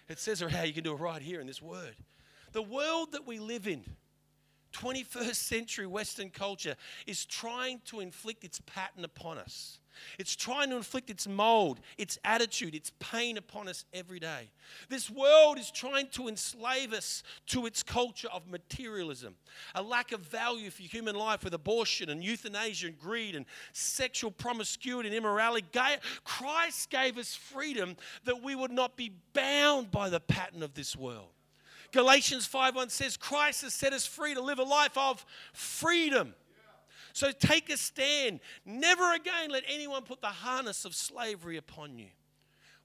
[0.07, 1.95] It says or how you can do it right here in this word.
[2.51, 3.85] The world that we live in,
[4.73, 6.75] 21st century Western culture,
[7.07, 9.79] is trying to inflict its pattern upon us.
[10.17, 14.49] It's trying to inflict its mold, its attitude, its pain upon us every day.
[14.89, 19.35] This world is trying to enslave us to its culture of materialism,
[19.75, 24.31] a lack of value for human life with abortion and euthanasia and greed and sexual
[24.31, 25.67] promiscuity and immorality.
[26.23, 30.95] Christ gave us freedom that we would not be bound by the pattern of this
[30.95, 31.29] world.
[31.91, 36.35] Galatians 5:1 says Christ has set us free to live a life of freedom.
[37.19, 38.39] So take a stand.
[38.63, 42.07] Never again let anyone put the harness of slavery upon you.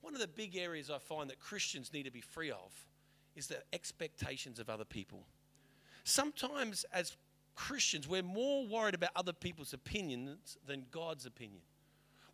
[0.01, 2.73] One of the big areas I find that Christians need to be free of
[3.37, 5.29] is the expectations of other people.
[6.03, 7.17] Sometimes, as
[7.55, 11.63] Christians, we're more worried about other people's opinions than God's opinion.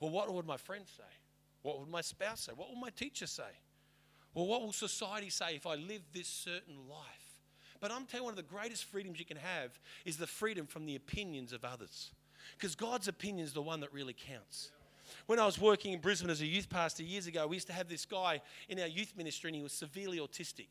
[0.00, 1.12] Well, what would my friends say?
[1.60, 2.52] What would my spouse say?
[2.56, 3.58] What will my teacher say?
[4.32, 7.19] Well, what will society say if I live this certain life?
[7.80, 10.66] But I'm telling you, one of the greatest freedoms you can have is the freedom
[10.66, 12.10] from the opinions of others.
[12.56, 14.70] Because God's opinion is the one that really counts.
[15.26, 17.72] when I was working in Brisbane as a youth pastor years ago, we used to
[17.72, 20.68] have this guy in our youth ministry, and he was severely autistic.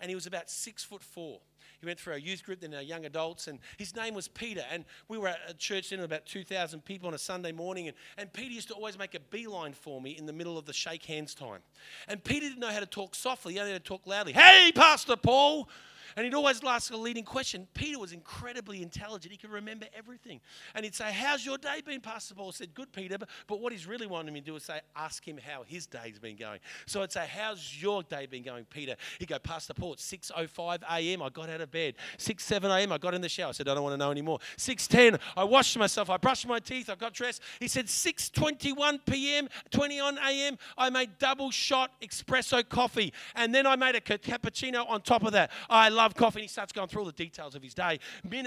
[0.00, 1.40] And he was about six foot four.
[1.80, 4.64] He went through our youth group, then our young adults, and his name was Peter.
[4.70, 7.88] And we were at a church then about 2,000 people on a Sunday morning.
[7.88, 10.64] And, and Peter used to always make a beeline for me in the middle of
[10.64, 11.60] the shake hands time.
[12.06, 14.32] And Peter didn't know how to talk softly, he only had to talk loudly.
[14.32, 15.68] Hey, Pastor Paul!
[16.16, 17.66] And he'd always ask a leading question.
[17.74, 19.32] Peter was incredibly intelligent.
[19.32, 20.40] He could remember everything.
[20.74, 22.48] And he'd say, How's your day been, Pastor Paul?
[22.48, 23.16] I said, Good, Peter.
[23.46, 26.18] But what he's really wanted me to do is say, Ask him how his day's
[26.18, 26.60] been going.
[26.86, 28.96] So I'd say, How's your day been going, Peter?
[29.18, 31.22] He'd go, Pastor Paul, it's 6.05 a.m.
[31.22, 31.94] I got out of bed.
[32.18, 32.92] 6, 7 a.m.
[32.92, 33.48] I got in the shower.
[33.48, 34.38] I said, I don't want to know anymore.
[34.56, 36.10] 6.10, I washed myself.
[36.10, 36.90] I brushed my teeth.
[36.90, 37.42] I got dressed.
[37.60, 43.12] He said, 6.21 p.m., 20 on a.m., I made double shot espresso coffee.
[43.34, 45.50] And then I made a cappuccino on top of that.
[45.68, 46.40] I love coffee.
[46.40, 47.98] And he starts going through all the details of his day.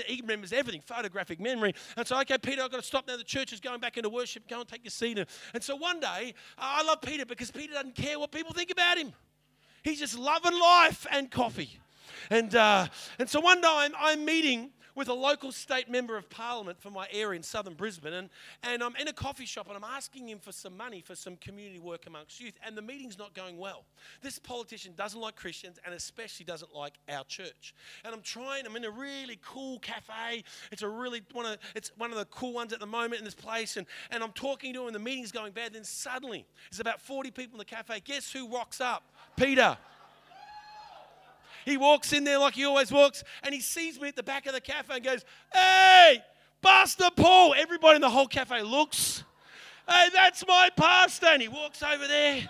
[0.07, 1.73] He remembers everything, photographic memory.
[1.97, 3.17] And so, okay, Peter, I've got to stop now.
[3.17, 4.47] The church is going back into worship.
[4.47, 5.17] Go and take your seat.
[5.53, 8.97] And so one day, I love Peter because Peter doesn't care what people think about
[8.97, 9.13] him.
[9.83, 11.79] He's just loving life and coffee.
[12.29, 12.87] And, uh,
[13.19, 16.89] and so one day I'm, I'm meeting with a local state member of parliament for
[16.89, 18.13] my area in southern Brisbane.
[18.13, 18.29] And,
[18.63, 21.35] and I'm in a coffee shop and I'm asking him for some money for some
[21.35, 22.53] community work amongst youth.
[22.65, 23.83] And the meeting's not going well.
[24.21, 27.75] This politician doesn't like Christians and especially doesn't like our church.
[28.03, 30.43] And I'm trying, I'm in a really cool cafe.
[30.71, 33.25] It's a really one of it's one of the cool ones at the moment in
[33.25, 33.77] this place.
[33.77, 35.73] And, and I'm talking to him and the meeting's going bad.
[35.73, 37.99] Then suddenly there's about 40 people in the cafe.
[38.03, 39.03] Guess who rocks up?
[39.35, 39.77] Peter.
[41.65, 44.45] He walks in there like he always walks, and he sees me at the back
[44.45, 46.23] of the cafe and goes, Hey,
[46.61, 47.55] Pastor Paul.
[47.57, 49.23] Everybody in the whole cafe looks.
[49.89, 51.27] Hey, that's my pastor.
[51.27, 52.47] And he walks over there.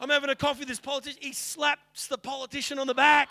[0.00, 1.18] I'm having a coffee with this politician.
[1.20, 3.28] He slaps the politician on the back.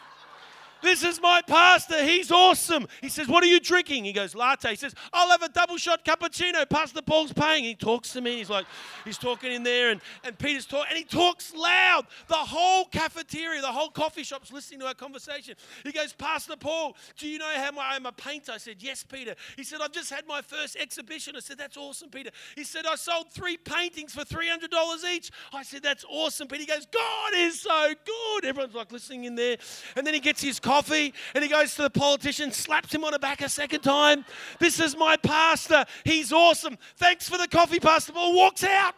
[0.82, 2.04] This is my pastor.
[2.04, 2.88] He's awesome.
[3.02, 4.06] He says, What are you drinking?
[4.06, 4.70] He goes, Latte.
[4.70, 6.68] He says, I'll have a double shot cappuccino.
[6.70, 7.64] Pastor Paul's paying.
[7.64, 8.38] He talks to me.
[8.38, 8.66] He's like,
[9.06, 12.06] He's talking in there, and, and Peter's talking, and he talks loud.
[12.28, 15.56] The whole cafeteria, the whole coffee shop's listening to our conversation.
[15.84, 18.52] He goes, Pastor Paul, do you know how I'm a painter?
[18.54, 19.36] I said, Yes, Peter.
[19.56, 21.36] He said, I've just had my first exhibition.
[21.36, 22.32] I said, That's awesome, Peter.
[22.56, 25.32] He said, I sold three paintings for $300 each.
[25.54, 26.62] I said, That's awesome, Peter.
[26.62, 28.46] He goes, God is so good.
[28.46, 29.58] Everyone's like listening in there.
[29.96, 33.12] And then he gets his coffee and he goes to the politician, slaps him on
[33.12, 34.26] the back a second time.
[34.60, 35.86] This is my pastor.
[36.04, 36.78] He's awesome.
[36.98, 38.36] Thanks for the coffee, Pastor Paul.
[38.36, 38.94] Walks out.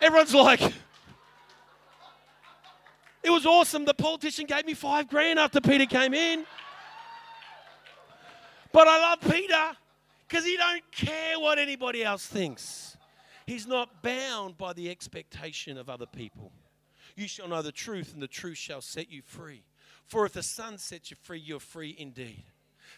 [0.00, 0.60] Everyone's like,
[3.22, 3.84] it was awesome.
[3.84, 6.44] The politician gave me five grand after Peter came in.
[8.72, 9.76] But I love Peter
[10.28, 12.96] because he don't care what anybody else thinks.
[13.46, 16.50] He's not bound by the expectation of other people.
[17.14, 19.62] You shall know the truth, and the truth shall set you free.
[20.06, 22.44] For if the Son sets you free, you're free indeed.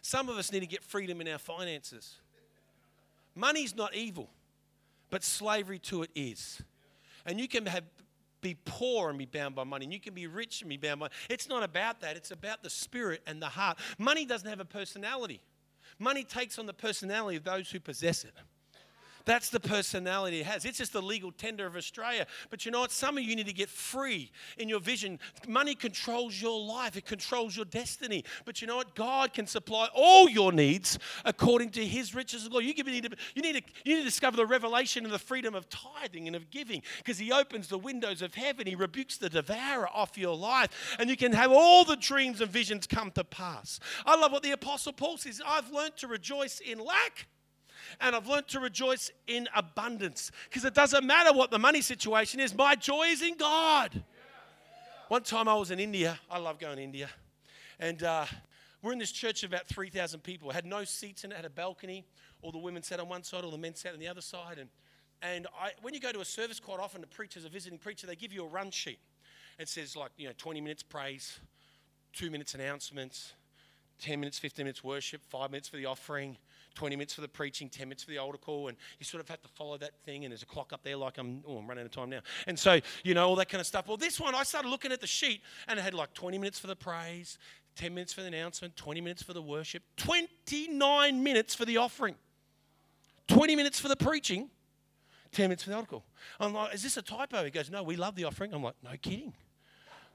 [0.02, 2.16] Some of us need to get freedom in our finances.
[3.34, 4.30] Money's not evil,
[5.10, 6.62] but slavery to it is.
[7.24, 7.84] And you can have
[8.46, 9.86] be poor and be bound by money.
[9.86, 11.08] And you can be rich and be bound by.
[11.28, 12.16] It's not about that.
[12.16, 13.78] It's about the spirit and the heart.
[13.98, 15.40] Money doesn't have a personality.
[15.98, 18.34] Money takes on the personality of those who possess it.
[19.26, 20.64] That's the personality it has.
[20.64, 22.26] It's just the legal tender of Australia.
[22.48, 22.92] But you know what?
[22.92, 25.18] Some of you need to get free in your vision.
[25.48, 28.24] Money controls your life, it controls your destiny.
[28.44, 28.94] But you know what?
[28.94, 32.66] God can supply all your needs according to his riches and glory.
[32.66, 35.56] You need to, you need to, you need to discover the revelation and the freedom
[35.56, 38.64] of tithing and of giving because he opens the windows of heaven.
[38.64, 40.96] He rebukes the devourer off your life.
[41.00, 43.80] And you can have all the dreams and visions come to pass.
[44.04, 47.26] I love what the Apostle Paul says I've learned to rejoice in lack
[48.00, 52.40] and I've learned to rejoice in abundance because it doesn't matter what the money situation
[52.40, 54.02] is, my joy is in God.
[55.08, 56.18] One time I was in India.
[56.30, 57.08] I love going to India.
[57.78, 58.26] And uh,
[58.82, 60.50] we're in this church of about 3,000 people.
[60.50, 62.04] It had no seats in it, had a balcony.
[62.42, 64.58] All the women sat on one side, all the men sat on the other side.
[64.58, 64.68] And,
[65.22, 68.06] and I, when you go to a service, quite often the preacher's a visiting preacher,
[68.06, 68.98] they give you a run sheet.
[69.58, 71.38] It says, like, you know, 20 minutes praise,
[72.12, 73.32] two minutes announcements,
[74.00, 76.36] 10 minutes, 15 minutes worship, five minutes for the offering,
[76.76, 79.28] 20 minutes for the preaching, 10 minutes for the altar call, and you sort of
[79.28, 81.66] have to follow that thing, and there's a clock up there like I'm, oh, I'm
[81.66, 82.20] running out of time now.
[82.46, 83.88] And so, you know, all that kind of stuff.
[83.88, 86.58] Well, this one, I started looking at the sheet, and it had like 20 minutes
[86.58, 87.38] for the praise,
[87.74, 92.14] 10 minutes for the announcement, 20 minutes for the worship, 29 minutes for the offering,
[93.28, 94.50] 20 minutes for the preaching,
[95.32, 96.04] 10 minutes for the altar call.
[96.38, 97.44] I'm like, is this a typo?
[97.44, 98.54] He goes, no, we love the offering.
[98.54, 99.32] I'm like, no kidding.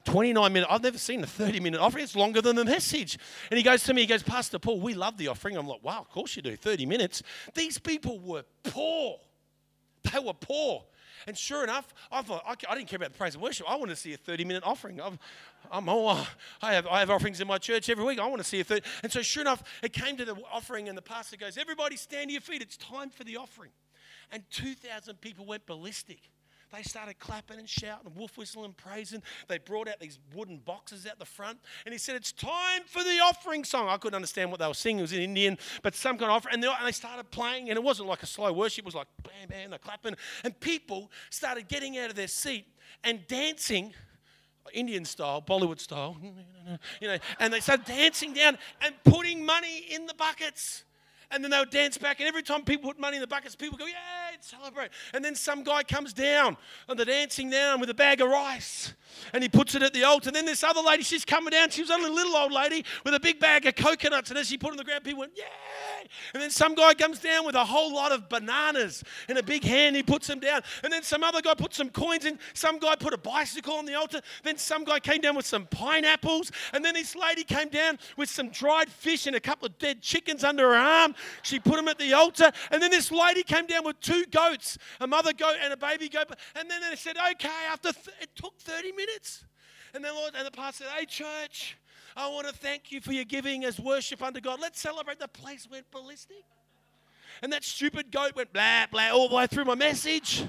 [0.05, 0.71] 29 minutes.
[0.71, 2.03] I've never seen a 30 minute offering.
[2.03, 3.17] It's longer than the message.
[3.49, 5.57] And he goes to me, he goes, Pastor Paul, we love the offering.
[5.57, 6.55] I'm like, wow, of course you do.
[6.55, 7.23] 30 minutes.
[7.53, 9.19] These people were poor.
[10.11, 10.83] They were poor.
[11.27, 13.69] And sure enough, I thought, I, didn't care about the praise and worship.
[13.69, 14.99] I want to see a 30 minute offering.
[14.99, 16.27] i am oh,
[16.61, 18.19] I, have, I have offerings in my church every week.
[18.19, 18.85] I want to see a 30.
[19.03, 22.29] And so, sure enough, it came to the offering, and the pastor goes, Everybody stand
[22.29, 22.61] to your feet.
[22.61, 23.71] It's time for the offering.
[24.31, 26.29] and 2,000 people went ballistic.
[26.71, 29.21] They started clapping and shouting, and wolf whistling, praising.
[29.49, 33.03] They brought out these wooden boxes out the front, and he said, "It's time for
[33.03, 35.95] the offering song." I couldn't understand what they were singing; it was in Indian, but
[35.95, 36.55] some kind of offering.
[36.55, 38.95] And they, and they started playing, and it wasn't like a slow worship; it was
[38.95, 42.65] like bam, bam, they're clapping, and people started getting out of their seat
[43.03, 43.93] and dancing.
[44.73, 46.15] Indian style, Bollywood style,
[47.01, 50.85] you know, and they started dancing down and putting money in the buckets
[51.31, 52.19] and then they would dance back.
[52.19, 53.85] And every time people put money in the buckets, people go,
[54.41, 54.89] Yay, celebrate.
[55.13, 58.93] And then some guy comes down and they're dancing down with a bag of rice
[59.33, 60.29] and he puts it at the altar.
[60.29, 61.69] And then this other lady, she's coming down.
[61.69, 64.29] She was only a little old lady with a big bag of coconuts.
[64.29, 65.43] And as she put it on the ground, people went, Yay.
[66.33, 69.63] And then some guy comes down with a whole lot of bananas in a big
[69.63, 69.95] hand.
[69.95, 70.61] He puts them down.
[70.83, 72.39] And then some other guy put some coins in.
[72.53, 74.21] Some guy put a bicycle on the altar.
[74.43, 76.51] Then some guy came down with some pineapples.
[76.73, 80.01] And then this lady came down with some dried fish and a couple of dead
[80.01, 81.15] chickens under her arm.
[81.43, 82.51] She put them at the altar.
[82.71, 86.09] And then this lady came down with two goats, a mother goat and a baby
[86.09, 86.27] goat.
[86.55, 89.45] And then they said, okay, after th- it took 30 minutes.
[89.93, 91.77] And then Lord, and the pastor said, hey, church,
[92.15, 94.59] I want to thank you for your giving as worship unto God.
[94.61, 95.19] Let's celebrate.
[95.19, 96.43] The place went ballistic.
[97.41, 100.43] And that stupid goat went blah, blah, all the way through my message.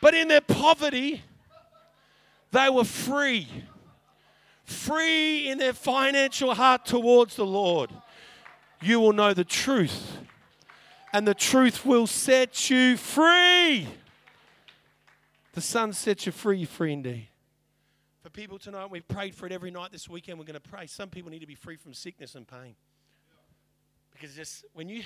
[0.00, 1.22] But in their poverty,
[2.52, 3.48] they were free.
[4.64, 7.90] Free in their financial heart towards the Lord
[8.82, 10.18] you will know the truth,
[11.12, 13.88] and the truth will set you free.
[15.52, 17.28] The Son sets you free, free indeed.
[18.22, 20.38] For people tonight, we've prayed for it every night this weekend.
[20.38, 20.86] We're going to pray.
[20.86, 22.76] Some people need to be free from sickness and pain.
[24.12, 25.02] Because just when you,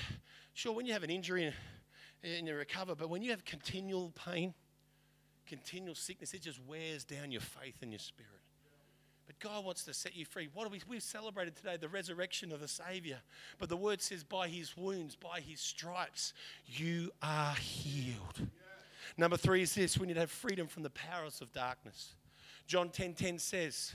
[0.53, 1.55] sure, when you have an injury and,
[2.23, 4.53] and you recover, but when you have continual pain,
[5.47, 8.44] continual sickness, it just wears down your faith and your spirit.
[9.39, 10.49] But God wants to set you free.
[10.53, 13.19] What are we, we've celebrated today, the resurrection of the Savior.
[13.59, 16.33] But the word says, by his wounds, by his stripes,
[16.67, 18.47] you are healed.
[19.17, 22.13] Number three is this we need to have freedom from the powers of darkness.
[22.67, 23.93] John 10 10 says,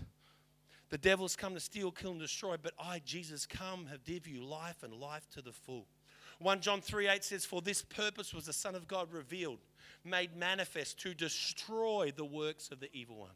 [0.89, 4.45] The devil's come to steal, kill, and destroy, but I, Jesus, come, have give you
[4.45, 5.87] life and life to the full.
[6.39, 9.59] 1 John 3 8 says, For this purpose was the Son of God revealed,
[10.05, 13.31] made manifest to destroy the works of the evil one.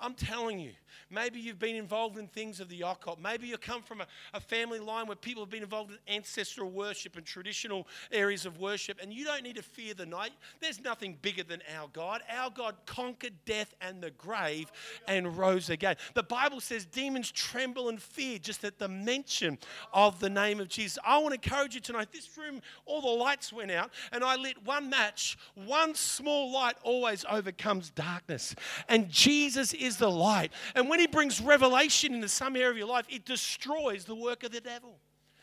[0.00, 0.72] I'm telling you,
[1.10, 3.20] maybe you've been involved in things of the occult.
[3.20, 6.70] Maybe you come from a, a, family line where people have been involved in ancestral
[6.70, 10.32] worship and traditional areas of worship, and you don't need to fear the night.
[10.60, 12.22] There's nothing bigger than our God.
[12.30, 14.70] Our God conquered death and the grave
[15.06, 15.96] and rose again.
[16.14, 19.58] The Bible says demons tremble and fear just at the mention
[19.92, 20.98] of the name of Jesus.
[21.04, 22.08] I want to encourage you tonight.
[22.12, 25.38] This room, all the lights went out, and I lit one match.
[25.54, 28.54] One small light always overcomes darkness.
[28.88, 30.52] And Jesus is the light.
[30.74, 34.44] And when He brings revelation into some area of your life, it destroys the work
[34.44, 34.96] of the devil.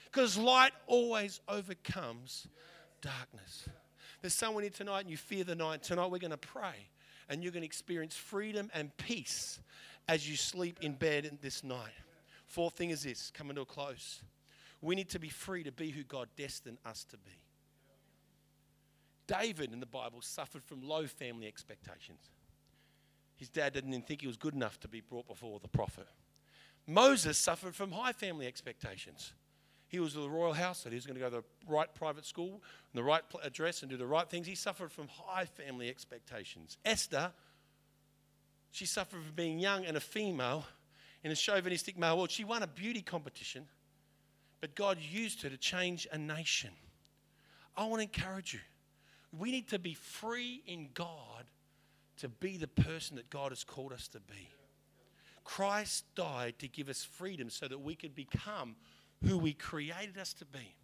[0.05, 2.47] Because light always overcomes
[3.01, 3.67] darkness.
[4.21, 5.83] There's someone here tonight and you fear the night.
[5.83, 6.89] Tonight we're going to pray
[7.29, 9.59] and you're going to experience freedom and peace
[10.07, 11.93] as you sleep in bed this night.
[12.47, 14.21] Fourth thing is this coming to a close.
[14.81, 17.39] We need to be free to be who God destined us to be.
[19.27, 22.31] David in the Bible suffered from low family expectations.
[23.39, 26.07] His dad didn't even think he was good enough to be brought before the prophet.
[26.85, 29.31] Moses suffered from high family expectations.
[29.87, 30.91] He was the royal household.
[30.91, 32.61] He was going to go to the right private school,
[32.91, 34.45] and the right address, and do the right things.
[34.45, 36.77] He suffered from high family expectations.
[36.83, 37.31] Esther,
[38.71, 40.65] she suffered from being young and a female
[41.23, 42.31] in a chauvinistic male world.
[42.31, 43.65] She won a beauty competition,
[44.59, 46.71] but God used her to change a nation.
[47.77, 48.59] I want to encourage you.
[49.31, 51.45] We need to be free in God
[52.19, 54.49] to be the person that God has called us to be.
[55.43, 58.75] Christ died to give us freedom so that we could become
[59.25, 60.75] who we created us to be.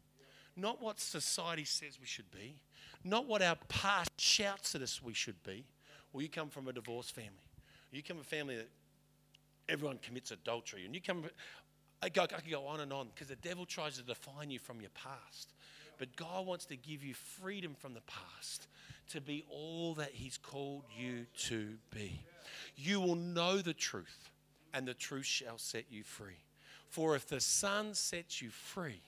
[0.55, 2.55] Not what society says we should be,
[3.03, 5.65] not what our past shouts at us we should be.
[6.11, 7.31] Well, you come from a divorced family.
[7.91, 8.69] You come from a family that
[9.67, 10.86] everyone commits adultery.
[10.86, 11.25] And you come,
[12.01, 14.59] I, go, I can go on and on because the devil tries to define you
[14.59, 15.53] from your past.
[15.97, 18.67] But God wants to give you freedom from the past
[19.10, 22.22] to be all that He's called you to be.
[22.76, 24.30] You will know the truth,
[24.74, 26.43] and the truth shall set you free.
[26.89, 29.01] For if the Son sets you free,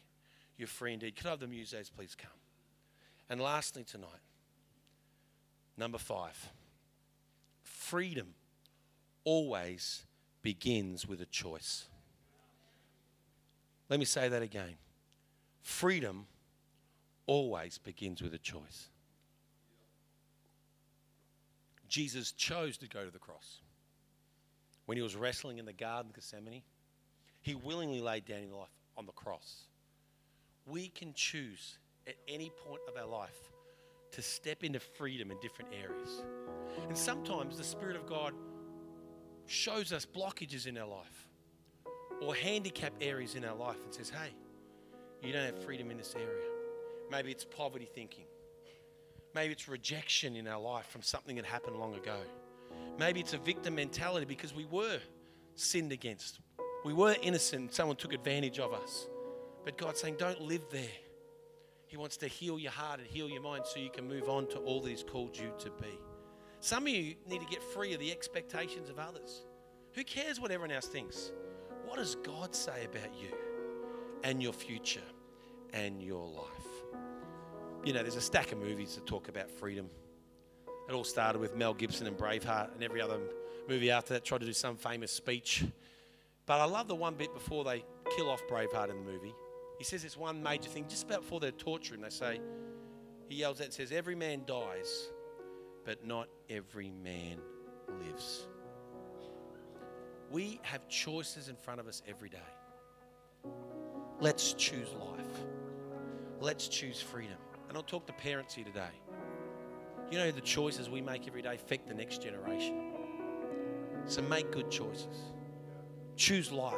[0.57, 1.15] you're free indeed.
[1.15, 2.31] Could I have the muses please come?
[3.29, 4.09] And lastly, tonight,
[5.77, 6.49] number five
[7.63, 8.33] freedom
[9.23, 10.03] always
[10.41, 11.85] begins with a choice.
[13.89, 14.75] Let me say that again.
[15.61, 16.25] Freedom
[17.25, 18.89] always begins with a choice.
[21.87, 23.61] Jesus chose to go to the cross.
[24.85, 26.61] When he was wrestling in the Garden of Gethsemane,
[27.41, 29.63] he willingly laid down his life on the cross.
[30.65, 31.77] We can choose
[32.07, 33.37] at any point of our life
[34.11, 36.23] to step into freedom in different areas.
[36.87, 38.33] And sometimes the Spirit of God
[39.45, 41.27] shows us blockages in our life
[42.21, 44.33] or handicap areas in our life and says, hey,
[45.21, 46.49] you don't have freedom in this area.
[47.11, 48.25] Maybe it's poverty thinking.
[49.37, 52.17] Maybe it's rejection in our life from something that happened long ago.
[52.97, 54.97] Maybe it's a victim mentality because we were
[55.53, 56.39] sinned against.
[56.83, 57.71] We were innocent.
[57.71, 59.05] Someone took advantage of us.
[59.63, 60.89] But God's saying, don't live there.
[61.85, 64.47] He wants to heal your heart and heal your mind so you can move on
[64.47, 65.99] to all that He's called you to be.
[66.59, 69.45] Some of you need to get free of the expectations of others.
[69.93, 71.31] Who cares what everyone else thinks?
[71.85, 73.37] What does God say about you
[74.23, 74.99] and your future
[75.73, 76.76] and your life?
[77.85, 79.89] You know, there's a stack of movies that talk about freedom.
[80.89, 83.19] It all started with Mel Gibson and Braveheart, and every other
[83.67, 85.65] movie after that tried to do some famous speech.
[86.45, 87.83] But I love the one bit before they
[88.15, 89.33] kill off Braveheart in the movie.
[89.77, 92.01] He says this one major thing just about before they torture him.
[92.01, 92.39] They say,
[93.27, 95.09] he yells out and says, Every man dies,
[95.85, 97.39] but not every man
[97.99, 98.47] lives.
[100.31, 102.37] We have choices in front of us every day.
[104.19, 105.45] Let's choose life.
[106.39, 107.37] Let's choose freedom.
[107.67, 108.93] And I'll talk to parents here today.
[110.09, 112.93] You know, the choices we make every day affect the next generation.
[114.05, 115.33] So make good choices.
[116.15, 116.75] Choose life.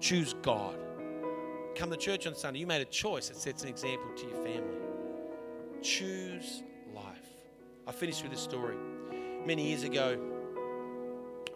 [0.00, 0.76] Choose God.
[1.74, 2.60] Come to church on Sunday.
[2.60, 4.78] You made a choice that sets an example to your family.
[5.82, 6.62] Choose
[6.94, 7.04] life.
[7.86, 8.76] I finished with this story.
[9.44, 10.18] Many years ago,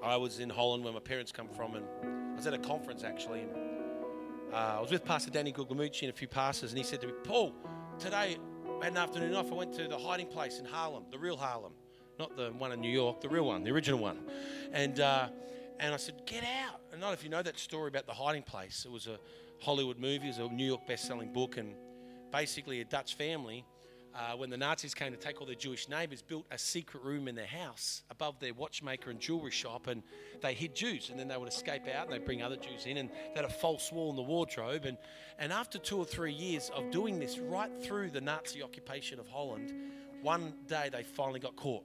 [0.03, 1.85] I was in Holland where my parents come from, and
[2.33, 3.43] I was at a conference actually.
[3.43, 3.51] And,
[4.53, 7.07] uh, I was with Pastor Danny Guglielmucci and a few pastors, and he said to
[7.09, 7.53] me, Paul,
[7.99, 8.36] today
[8.80, 9.51] I had an afternoon off.
[9.51, 11.72] I went to the hiding place in Haarlem, the real Haarlem,
[12.18, 14.18] not the one in New York, the real one, the original one.
[14.72, 15.28] And uh,
[15.78, 16.80] and I said, get out.
[16.92, 18.84] And not if you know that story about the hiding place.
[18.86, 19.18] It was a
[19.61, 21.74] Hollywood movie, it was a New York best-selling book, and
[22.32, 23.64] basically a Dutch family
[24.17, 27.29] uh, when the Nazis came to take all their Jewish neighbors, built a secret room
[27.29, 30.03] in their house above their watchmaker and jewelry shop, and
[30.41, 32.97] they hid Jews, and then they would escape out and they'd bring other Jews in,
[32.97, 34.87] and they had a false wall in the wardrobe.
[34.87, 34.97] And,
[35.39, 39.29] and after two or three years of doing this right through the Nazi occupation of
[39.29, 39.73] Holland,
[40.23, 41.85] one day they finally got caught.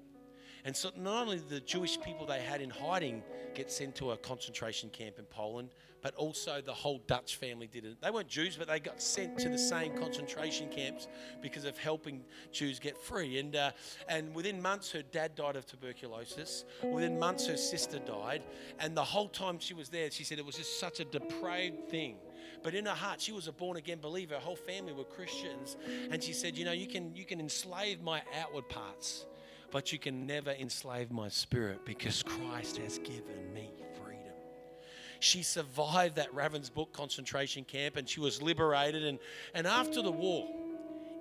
[0.63, 3.23] And so not only the Jewish people they had in hiding
[3.55, 5.69] get sent to a concentration camp in Poland,
[6.01, 8.01] but also the whole Dutch family did it.
[8.01, 11.07] They weren't Jews, but they got sent to the same concentration camps
[11.41, 13.39] because of helping Jews get free.
[13.39, 13.71] And, uh,
[14.07, 16.65] and within months, her dad died of tuberculosis.
[16.83, 18.43] Within months, her sister died.
[18.79, 21.89] And the whole time she was there, she said it was just such a depraved
[21.89, 22.17] thing.
[22.63, 24.35] But in her heart, she was a born again believer.
[24.35, 25.77] Her whole family were Christians.
[26.11, 29.25] And she said, You know, you can, you can enslave my outward parts
[29.71, 33.71] but you can never enslave my spirit because Christ has given me.
[35.21, 39.05] She survived that Ravensbrück concentration camp and she was liberated.
[39.05, 39.19] And,
[39.53, 40.49] and after the war,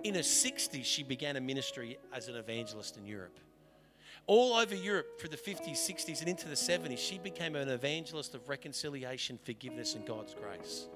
[0.02, 3.38] in her 60s, she began a ministry as an evangelist in Europe.
[4.26, 8.34] All over Europe for the 50s, 60s, and into the 70s, she became an evangelist
[8.34, 10.86] of reconciliation, forgiveness, and God's grace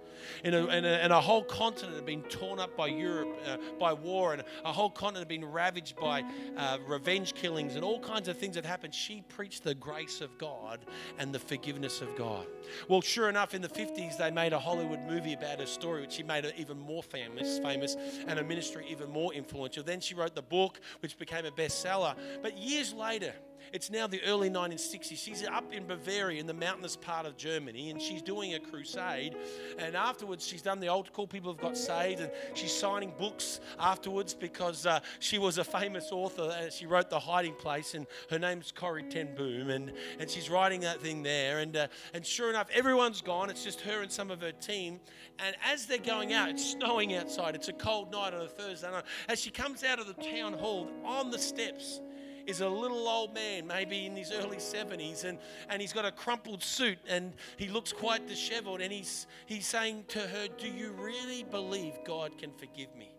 [0.44, 4.32] and a, a, a whole continent had been torn up by Europe, uh, by war,
[4.32, 6.24] and a whole continent had been ravaged by
[6.56, 8.94] uh, revenge killings and all kinds of things that happened.
[8.94, 10.80] She preached the grace of God
[11.18, 12.46] and the forgiveness of God.
[12.88, 16.12] Well, sure enough, in the 50s, they made a Hollywood movie about her story, which
[16.12, 17.96] she made her even more famous, famous
[18.26, 19.82] and her ministry even more influential.
[19.82, 22.14] Then she wrote the book, which became a bestseller.
[22.42, 23.34] But years later,
[23.72, 25.16] it's now the early 1960s.
[25.16, 29.36] She's up in Bavaria in the mountainous part of Germany and she's doing a crusade.
[29.78, 33.60] And afterwards, she's done the old cool people have got saved and she's signing books
[33.78, 36.54] afterwards because uh, she was a famous author.
[36.56, 39.70] And she wrote The Hiding Place and her name's Corrie ten Boom.
[39.70, 41.60] And, and she's writing that thing there.
[41.60, 43.50] And, uh, and sure enough, everyone's gone.
[43.50, 45.00] It's just her and some of her team.
[45.38, 47.54] And as they're going out, it's snowing outside.
[47.54, 49.04] It's a cold night on a Thursday night.
[49.28, 52.00] As she comes out of the town hall on the steps,
[52.46, 55.38] is a little old man, maybe in his early 70s, and,
[55.68, 58.80] and he's got a crumpled suit and he looks quite disheveled.
[58.80, 63.14] And he's, he's saying to her, Do you really believe God can forgive me?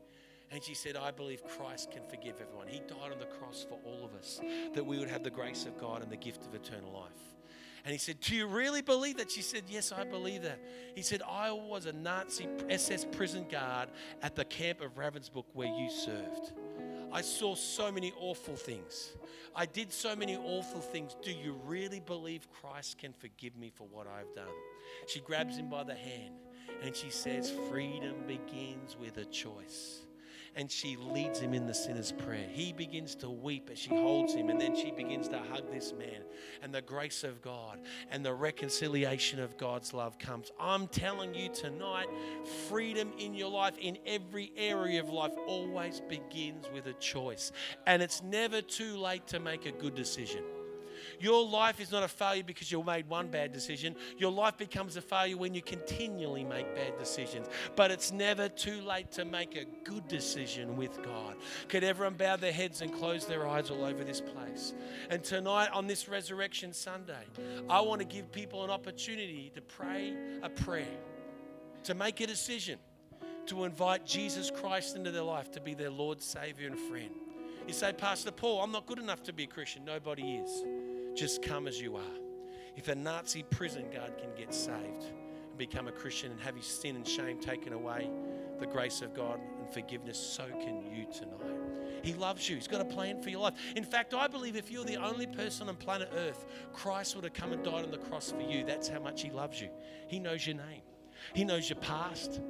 [0.52, 2.68] And she said, I believe Christ can forgive everyone.
[2.68, 4.40] He died on the cross for all of us,
[4.74, 7.36] that we would have the grace of God and the gift of eternal life.
[7.84, 9.30] And he said, Do you really believe that?
[9.30, 10.60] She said, Yes, I believe that.
[10.96, 13.90] He said, I was a Nazi SS prison guard
[14.24, 16.54] at the camp of Ravensbrück where you served.
[17.16, 19.14] I saw so many awful things.
[19.56, 21.16] I did so many awful things.
[21.22, 24.54] Do you really believe Christ can forgive me for what I've done?
[25.08, 26.34] She grabs him by the hand
[26.84, 30.02] and she says, Freedom begins with a choice.
[30.56, 32.48] And she leads him in the sinner's prayer.
[32.50, 35.94] He begins to weep as she holds him, and then she begins to hug this
[35.94, 36.22] man.
[36.62, 37.80] And the grace of God
[38.10, 40.52] and the reconciliation of God's love comes.
[40.60, 42.08] I'm telling you tonight,
[42.70, 47.52] freedom in your life, in every area of life, always begins with a choice.
[47.86, 50.44] And it's never too late to make a good decision.
[51.20, 53.54] Your life is not a failure because you made one bad mm.
[53.54, 53.96] decision.
[54.18, 57.48] Your life becomes a failure when you continually make bad decisions.
[57.76, 61.36] But it's never too late to make a good decision with God.
[61.68, 64.74] Could everyone bow their heads and close their eyes all over this place?
[65.10, 67.26] And tonight, on this Resurrection Sunday,
[67.70, 70.14] I want to give people an opportunity to pray
[70.44, 70.86] a prayer,
[71.84, 72.80] to make a decision,
[73.48, 77.12] to invite Jesus Christ into their life to be their Lord, Savior, and friend.
[77.68, 79.86] You say, Pastor Paul, I'm not good enough to be a Christian.
[79.86, 80.64] Nobody is.
[81.16, 82.20] Just come as you are.
[82.76, 85.06] If a Nazi prison guard can get saved
[85.50, 88.10] and become a Christian and have his sin and shame taken away,
[88.60, 91.60] the grace of God and forgiveness, so can you tonight.
[92.04, 92.58] He loves you.
[92.58, 93.54] He's got a plan for your life.
[93.78, 97.34] In fact, I believe if you're the only person on planet Earth, Christ would have
[97.34, 98.66] come and died on the cross for you.
[98.66, 99.70] That's how much He loves you.
[100.08, 100.82] He knows your name,
[101.34, 102.42] He knows your past,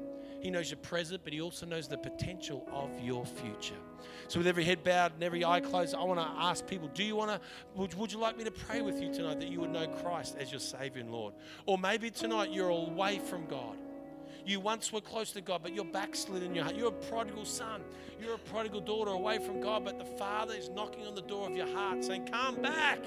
[0.45, 3.79] He knows your present, but He also knows the potential of your future.
[4.27, 7.03] So, with every head bowed and every eye closed, I want to ask people do
[7.03, 7.41] you want to,
[7.73, 10.35] would, would you like me to pray with you tonight that you would know Christ
[10.39, 11.33] as your Savior and Lord?
[11.65, 13.75] Or maybe tonight you're away from God.
[14.45, 16.75] You once were close to God, but you're backslid in your heart.
[16.75, 17.81] You're a prodigal son.
[18.21, 21.49] You're a prodigal daughter away from God, but the Father is knocking on the door
[21.49, 22.99] of your heart saying, Come back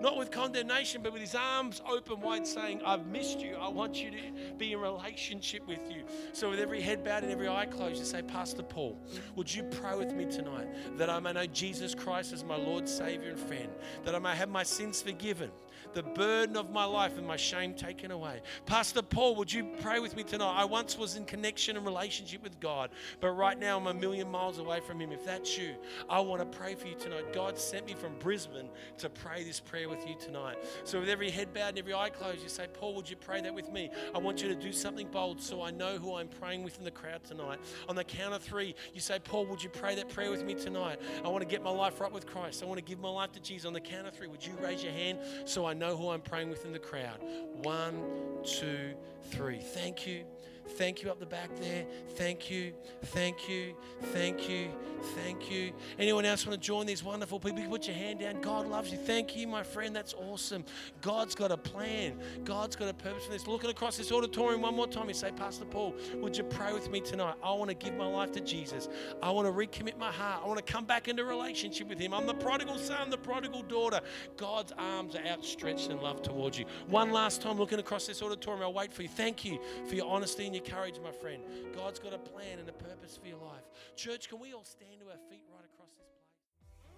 [0.00, 3.56] not with condemnation, but with his arms open wide, saying, I've missed you.
[3.56, 6.04] I want you to be in relationship with you.
[6.32, 8.98] So, with every head bowed and every eye closed, you say, Pastor Paul,
[9.34, 12.88] would you pray with me tonight that I may know Jesus Christ as my Lord,
[12.88, 13.70] Savior, and friend,
[14.04, 15.50] that I may have my sins forgiven,
[15.94, 18.40] the burden of my life and my shame taken away.
[18.66, 20.54] Pastor Paul, would you pray with me tonight?
[20.56, 24.30] I once was in connection and relationship with God, but right now I'm a million
[24.30, 25.12] miles away from Him.
[25.12, 25.74] If that's you,
[26.08, 27.32] I want to pray for you tonight.
[27.32, 28.68] God sent me from Brisbane
[28.98, 30.58] to pray this prayer with you tonight.
[30.84, 33.40] So, with every head bowed and every eye closed, you say, Paul, would you pray
[33.40, 33.90] that with me?
[34.14, 36.84] I want you to do something bold so I know who I'm praying with in
[36.84, 37.58] the crowd tonight.
[37.88, 40.54] On the count of three, you say, Paul, would you pray that prayer with me
[40.54, 41.00] tonight?
[41.24, 42.62] I want to get my life right with Christ.
[42.62, 43.66] I want to give my life to Jesus.
[43.66, 46.20] On the count of three, would you raise your hand so I know who I'm
[46.20, 47.18] praying with in the crowd?
[47.62, 48.02] One,
[48.44, 48.94] two,
[49.30, 49.58] three.
[49.58, 50.24] Thank you.
[50.68, 51.86] Thank you up the back there.
[52.16, 52.72] Thank you.
[53.06, 53.74] Thank you.
[54.12, 54.70] Thank you.
[55.14, 55.72] Thank you.
[55.98, 57.60] Anyone else want to join these wonderful people?
[57.60, 58.40] You put your hand down.
[58.40, 58.98] God loves you.
[58.98, 59.94] Thank you, my friend.
[59.94, 60.64] That's awesome.
[61.00, 62.18] God's got a plan.
[62.44, 63.46] God's got a purpose for this.
[63.46, 66.90] Looking across this auditorium one more time, you say, Pastor Paul, would you pray with
[66.90, 67.34] me tonight?
[67.42, 68.88] I want to give my life to Jesus.
[69.22, 70.42] I want to recommit my heart.
[70.44, 72.12] I want to come back into relationship with Him.
[72.12, 74.00] I'm the prodigal son, the prodigal daughter.
[74.36, 76.66] God's arms are outstretched in love towards you.
[76.88, 79.08] One last time, looking across this auditorium, I'll wait for you.
[79.08, 79.58] Thank you
[79.88, 81.42] for your honesty and your courage, my friend.
[81.74, 83.62] God's got a plan and a purpose for your life.
[83.96, 86.08] Church, can we all stand to our feet right across this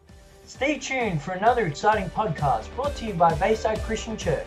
[0.07, 0.51] place?
[0.51, 4.47] Stay tuned for another exciting podcast brought to you by Bayside Christian Church.